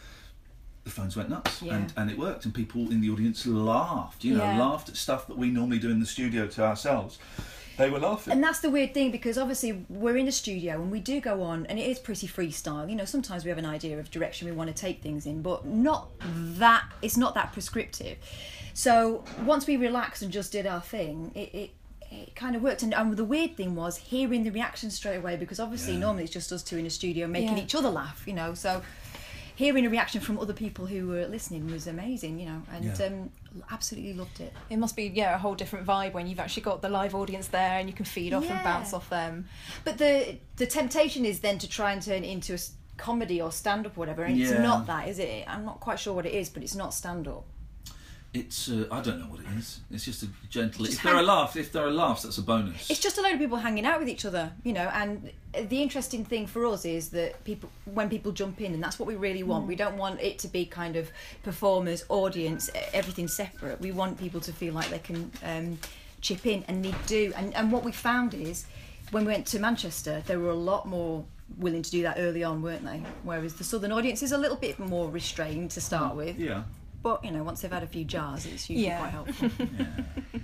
[0.84, 1.76] the phones went nuts Yeah.
[1.76, 4.60] and, and it worked and people in the audience laughed you know Yeah.
[4.60, 7.20] laughed at stuff that we normally do in the studio to ourselves
[7.78, 10.91] they were laughing And that's the weird thing because obviously we're in a studio and
[10.91, 12.89] we do go on and it is pretty freestyle.
[12.89, 15.41] You know, sometimes we have an idea of direction we want to take things in,
[15.41, 16.09] but not
[16.59, 18.17] that it's not that prescriptive.
[18.73, 21.69] So once we relaxed and just did our thing, it, it
[22.09, 22.84] it kind of worked.
[22.84, 25.99] And, and the weird thing was hearing the reaction straight away because obviously Yeah.
[25.99, 27.63] normally it's just us two in a studio making Yeah.
[27.65, 28.23] each other laugh.
[28.25, 28.82] You know, so
[29.64, 32.39] hearing a reaction from other people who were listening was amazing.
[32.39, 33.05] You know, and Yeah.
[33.08, 33.32] um,
[33.72, 34.53] absolutely loved it.
[34.70, 37.47] It must be yeah a whole different vibe when you've actually got the live audience
[37.47, 39.47] there and you can feed off and bounce off them.
[39.84, 43.41] But the the temptation is then to try and turn it into a s- comedy
[43.41, 45.43] or stand up or whatever, and it's not that, is it?
[45.47, 47.45] I'm not quite sure what it is, but it's not stand up.
[48.34, 51.15] It's uh, i don't know what it is it's just a gentle Just if there
[51.15, 53.57] are laughs if there are laughs that's a bonus It's just a load of people
[53.57, 54.89] hanging out with each other, you know.
[54.93, 58.99] And the interesting thing for us is that people, when people jump in, and that's
[58.99, 59.65] what we really want.
[59.67, 61.09] We don't want it to be kind of
[61.43, 63.80] performers, audience, everything separate.
[63.82, 65.80] We want people to feel like they can um,
[66.21, 67.34] chip in, and they do.
[67.36, 68.65] And and what we found is,
[69.11, 71.25] when we went to Manchester, there were a lot more
[71.57, 73.01] willing to do that early on, weren't they?
[73.23, 76.38] Whereas the southern audience is a little bit more restrained to start with.
[76.38, 76.63] yeah
[77.04, 79.00] But you know, once they've had a few jars, it's usually Yeah.
[79.00, 79.50] quite helpful.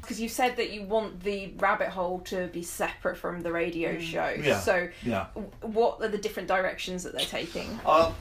[0.00, 3.98] Because you said that you want the rabbit hole to be separate from the radio
[4.00, 4.34] show.
[4.38, 4.58] Yeah.
[4.60, 5.26] So yeah
[5.60, 7.78] what are the different directions that they're taking?
[7.86, 8.12] Uh,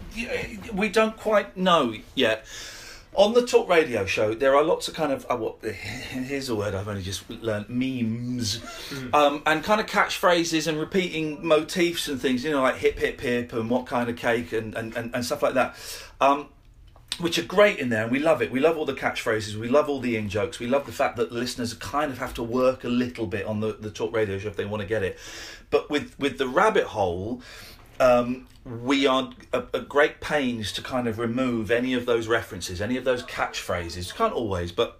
[0.74, 2.45] we don't quite know yet.
[3.14, 6.56] On the talk radio show, there are lots of kind of uh, what here's a
[6.56, 8.62] word I've only just learned memes,
[9.14, 12.45] um, and kind of catchphrases and repeating motifs and things.
[12.45, 15.26] You know, like hip hip hip and what kind of cake and and, and, and
[15.26, 15.76] stuff like that.
[16.22, 16.47] Um,
[17.20, 18.51] which are great in there, and we love it.
[18.51, 19.55] We love all the catchphrases.
[19.55, 20.59] We love all the in jokes.
[20.59, 23.59] We love the fact that listeners kind of have to work a little bit on
[23.59, 25.18] the, the talk radio show if they want to get it.
[25.70, 27.41] But with with the rabbit hole,
[27.99, 32.82] um, we are at, at great pains to kind of remove any of those references,
[32.82, 34.14] any of those catchphrases.
[34.14, 34.99] Can't always, but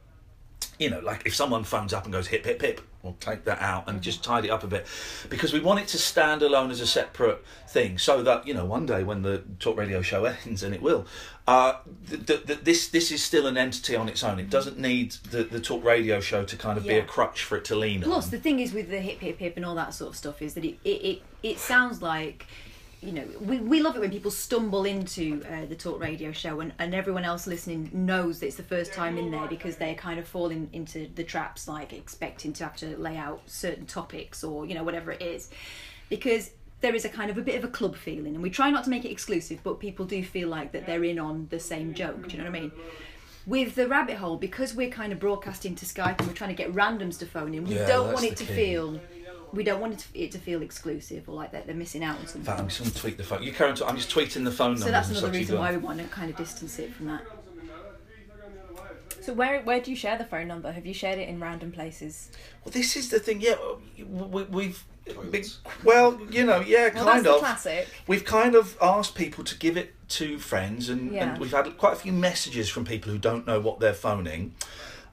[0.80, 3.62] you know, like if someone phones up and goes hip hip hip, we'll take that
[3.62, 4.86] out and just tidy it up a bit,
[5.30, 8.66] because we want it to stand alone as a separate thing, so that you know
[8.66, 11.06] one day when the talk radio show ends, and it will,
[11.48, 11.74] uh,
[12.10, 14.40] th- th- th- this this is still an entity on its own.
[14.40, 17.58] It doesn't need the, the talk radio show to kind of be a crutch for
[17.58, 18.22] it to lean Plus, on.
[18.22, 20.42] Plus, the thing is with the hip hip hip and all that sort of stuff
[20.42, 22.46] is that it it, it, it sounds like.
[23.02, 26.60] You know, we, we love it when people stumble into uh, the talk radio show
[26.60, 29.96] and, and everyone else listening knows that it's the first time in there because they're
[29.96, 34.44] kind of falling into the traps, like expecting to have to lay out certain topics
[34.44, 35.50] or, you know, whatever it is.
[36.10, 38.70] Because there is a kind of a bit of a club feeling and we try
[38.70, 41.60] not to make it exclusive, but people do feel like that they're in on the
[41.60, 42.28] same joke.
[42.28, 42.72] Do you know what I mean?
[43.48, 46.56] with the rabbit hole because we're kind of broadcasting to Skype and we're trying to
[46.56, 47.66] get randoms to phone in.
[47.66, 48.54] We Yeah, don't want it to key.
[48.54, 49.02] feel.
[49.54, 52.18] We don't want it to, it to feel exclusive or like that they're missing out
[52.20, 52.44] on something.
[52.44, 53.44] fact, I'm just going to tweet the phone.
[53.44, 53.84] You carry on.
[53.84, 56.30] I'm just tweeting the phone number so that's another reason why we want to kind
[56.30, 57.24] of distance it from that.
[59.22, 60.72] So where where do you share the phone number?
[60.72, 62.32] Have you shared it in random places?
[62.66, 63.40] Well, this is the thing.
[63.42, 63.56] Yeah,
[63.98, 64.84] we, we've.
[65.30, 65.46] been-
[65.84, 67.40] Well, you know, yeah, Well, kind that's of.
[67.40, 67.88] classic.
[68.08, 71.30] We've kind of asked people to give it to friends, and, Yeah.
[71.34, 74.56] and we've had quite a few messages from people who don't know what they're phoning.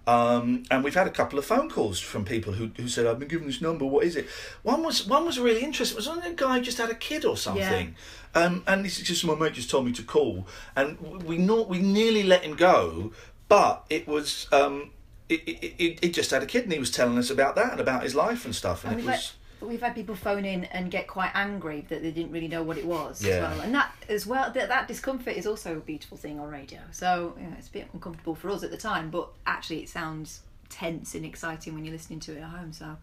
[0.09, 3.19] Um, and we've had a couple of phone calls from people who, who said, "I've
[3.19, 3.85] been given this number.
[3.85, 4.27] What is it?"
[4.63, 5.97] One was one was really interesting.
[5.97, 7.95] It was when a guy just had a kid or something,
[8.35, 11.69] um, and this is just my mate just told me to call, and we not
[11.69, 13.13] we nearly let him go,
[13.49, 14.93] but it was um,
[15.29, 17.73] it, it, it, it just had a kid, and he was telling us about that
[17.73, 19.33] and about his life and stuff, and And it was.
[19.61, 22.63] Had, we've had people phone in and get quite angry that they didn't really know
[22.63, 23.35] what it was Yeah.
[23.35, 23.61] as well.
[23.61, 26.81] And that as well, that, that discomfort is also a beautiful thing on radio.
[26.93, 29.89] So you know, it's a bit uncomfortable for us at the time, but actually it
[29.89, 32.73] sounds tense and exciting when you're listening to it at home.
[32.73, 32.97] So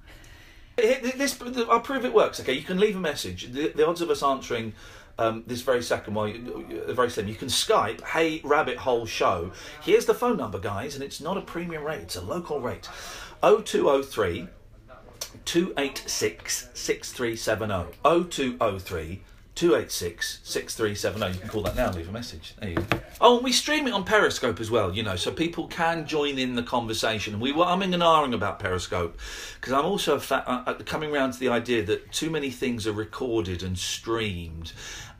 [0.78, 1.40] This,
[1.70, 2.40] I'll prove it works.
[2.40, 3.52] Okay, you can leave a message.
[3.52, 4.74] The, the odds of us answering
[5.18, 7.30] um, this very second, while you, very slim.
[7.30, 11.38] You can Skype, "Hey Rabbit Hole Show." Here's the phone number, guys, and it's not
[11.38, 12.90] a premium rate; it's a local rate.
[13.42, 14.48] 0203
[15.46, 17.98] 286 6370.
[18.04, 19.22] 0203
[19.56, 21.34] 286 6370.
[21.34, 22.56] You can call that now, and leave a message.
[22.60, 23.00] There you go.
[23.22, 26.38] Oh, and we stream it on Periscope as well, you know, so people can join
[26.38, 27.40] in the conversation.
[27.40, 29.18] We were umming and ahhing about Periscope
[29.56, 32.86] because I'm also fa- uh, uh, coming round to the idea that too many things
[32.86, 34.74] are recorded and streamed.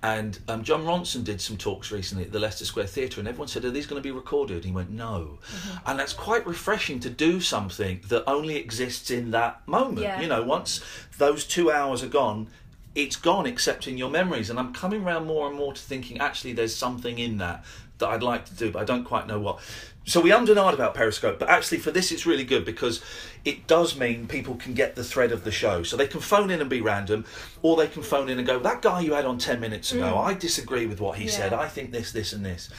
[0.06, 3.48] And um, Jon Ronson did some talks recently at the Leicester Square Theatre, and everyone
[3.48, 4.58] said, Are these going to be recorded?
[4.58, 5.40] And he went, No.
[5.84, 10.02] And that's quite refreshing to do something that only exists in that moment.
[10.02, 10.22] Yeah.
[10.22, 10.80] You know, once
[11.18, 12.50] those two hours are gone,
[12.94, 14.52] it's gone except in your memories.
[14.52, 17.66] And I'm coming around more and more to thinking, actually, there's something in that
[17.98, 19.60] that I'd like to do, but I don't quite know what.
[20.08, 23.02] So we ummed and ahed about Periscope, but actually for this it's really good because
[23.44, 25.82] it does mean people can get the thread of the show.
[25.82, 27.26] So they can phone in and be random,
[27.64, 30.14] or they can phone in and go, that guy you had on 10 minutes ago,
[30.14, 30.26] Mm.
[30.26, 31.32] I disagree with what he Yeah.
[31.32, 31.54] said.
[31.54, 32.70] I think this, this, and this.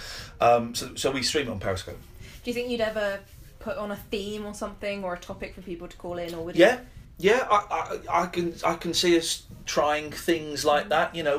[0.41, 1.99] Um, so, so we stream it on Periscope.
[2.45, 3.19] Do you think you'd ever
[3.59, 6.45] put on a theme or something or a topic for people to call in, or
[6.45, 6.79] would Yeah,
[7.19, 7.31] you?
[7.33, 11.13] yeah, I, I, I can I can see us trying things like that.
[11.17, 11.39] You know,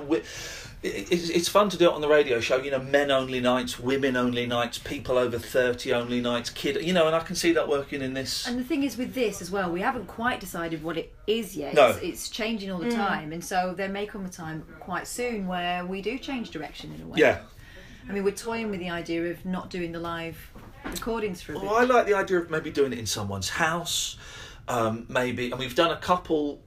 [1.12, 2.58] it's, it's fun to do it on the radio show.
[2.58, 6.84] You know, men only nights, women only nights, people over thirty only nights, kid.
[6.84, 8.48] You know, and I can see that working in this.
[8.48, 11.56] And the thing is with this as well, we haven't quite decided what it is
[11.56, 11.74] yet.
[11.74, 11.90] No.
[11.90, 12.96] It's, it's changing all the Mm.
[12.96, 16.94] time, and so there may come a time quite soon where we do change direction
[16.94, 17.20] in a way.
[17.20, 17.40] Yeah.
[18.10, 20.38] I mean, we're toying with the idea of not doing the live
[20.86, 21.66] recordings for a bit.
[21.66, 24.18] Well, I like the idea of maybe doing it in someone's house.
[24.70, 26.62] Um, maybe, and we've done a couple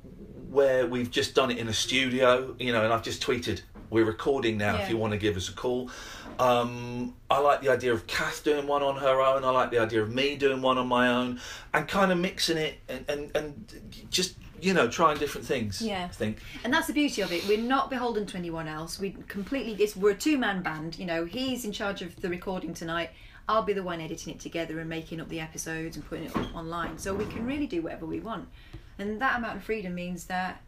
[0.51, 2.55] where we've just done it in a studio.
[2.59, 4.77] You know, and I've just tweeted, "We're recording now.
[4.77, 4.85] Yeah.
[4.85, 5.91] If you want to give us a call."
[6.39, 9.45] Um, I like the idea of Kath doing one on her own.
[9.45, 11.41] I like the idea of me doing one on my own,
[11.75, 15.83] and kind of mixing it and and, and just you know trying different things.
[15.83, 16.05] Yeah.
[16.05, 16.39] I think.
[16.65, 17.47] And that's the beauty of it.
[17.47, 18.99] We're not beholden to anyone else.
[18.99, 19.83] We completely.
[19.83, 20.99] It's, we're a two-man band.
[20.99, 23.11] You know, he's in charge of the recording tonight.
[23.49, 26.37] I'll be the one editing it together and making up the episodes and putting it
[26.55, 26.99] online.
[26.99, 28.49] So we can really do whatever we want.
[28.99, 30.63] And that amount of freedom means that,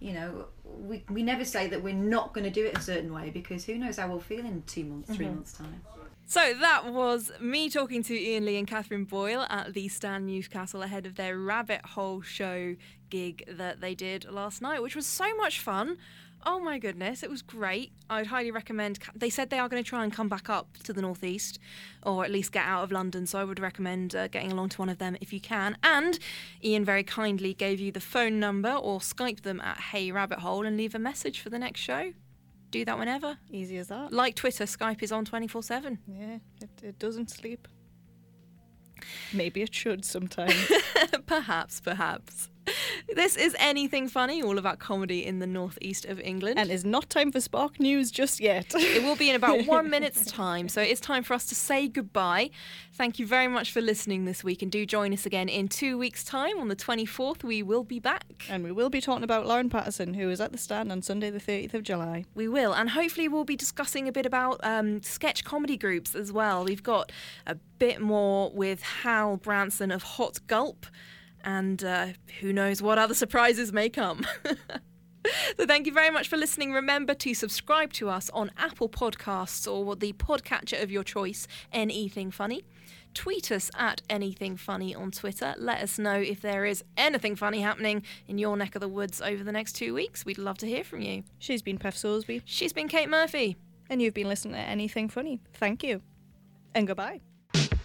[0.00, 3.12] you know, we we never say that we're not going to do it a certain
[3.12, 5.34] way because who knows how we'll feel in two months, 3 Mhm.
[5.34, 5.82] months time.
[6.26, 10.82] So that was me talking to Iain Lee and Katherine Boyle at the Stand Newcastle
[10.82, 12.76] ahead of their Rabbit Hole show
[13.10, 15.98] gig that they did last night, which was so much fun.
[16.46, 17.92] Oh my goodness, it was great.
[18.10, 18.98] I'd highly recommend.
[19.14, 21.58] They said they are going to try and come back up to the northeast,
[22.02, 23.26] or at least get out of London.
[23.26, 25.78] So I would recommend uh, getting along to one of them if you can.
[25.82, 26.18] And
[26.62, 30.66] Iain very kindly gave you the phone number or Skype them at Hey Rabbit Hole
[30.66, 32.12] and leave a message for the next show.
[32.70, 33.38] Do that whenever.
[33.50, 34.12] Easy as that.
[34.12, 35.98] Like Twitter, Skype is on 24 7.
[36.06, 37.68] Yeah, it, it doesn't sleep.
[39.32, 40.70] Maybe it should sometimes.
[41.26, 42.50] perhaps, perhaps.
[43.06, 46.58] This is NE Thing Funny, all about comedy in the northeast of England.
[46.58, 48.72] and it's not time for Spark News just yet.
[48.74, 51.86] it will be in about one minute's time, so it's time for us to say
[51.86, 52.48] goodbye.
[52.94, 55.98] Thank you very much for listening this week, and do join us again in two
[55.98, 56.58] weeks' time.
[56.58, 58.46] On the 24th, we will be back.
[58.48, 61.28] And we will be talking about Lauren Pattison, who is at the stand on Sunday,
[61.30, 62.24] the 30th of July.
[62.34, 66.32] We will, and hopefully, we'll be discussing a bit about um, sketch comedy groups as
[66.32, 66.64] well.
[66.64, 67.12] We've got
[67.46, 70.86] a bit more with Hal Branson of Hot Gulp,
[71.44, 72.08] and uh,
[72.40, 74.26] who knows what other surprises may come.
[75.56, 76.72] So thank you very much for listening.
[76.72, 82.08] Remember to subscribe to us on Apple Podcasts or the podcatcher of your choice, NE
[82.08, 82.64] Thing Funny.
[83.14, 85.54] Tweet us at NE Thing Funny on Twitter.
[85.56, 89.22] Let us know if there is anything funny happening in your neck of the woods
[89.22, 90.26] over the next two weeks.
[90.26, 91.22] We'd love to hear from you.
[91.38, 92.42] She's been Peff Soulsby.
[92.44, 93.56] She's been Kate Murphy.
[93.88, 95.40] And you've been listening to NE Thing Funny.
[95.54, 96.02] Thank you.
[96.74, 97.20] And goodbye.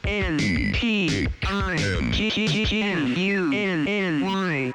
[0.09, 4.73] N P I G G N U N N Y.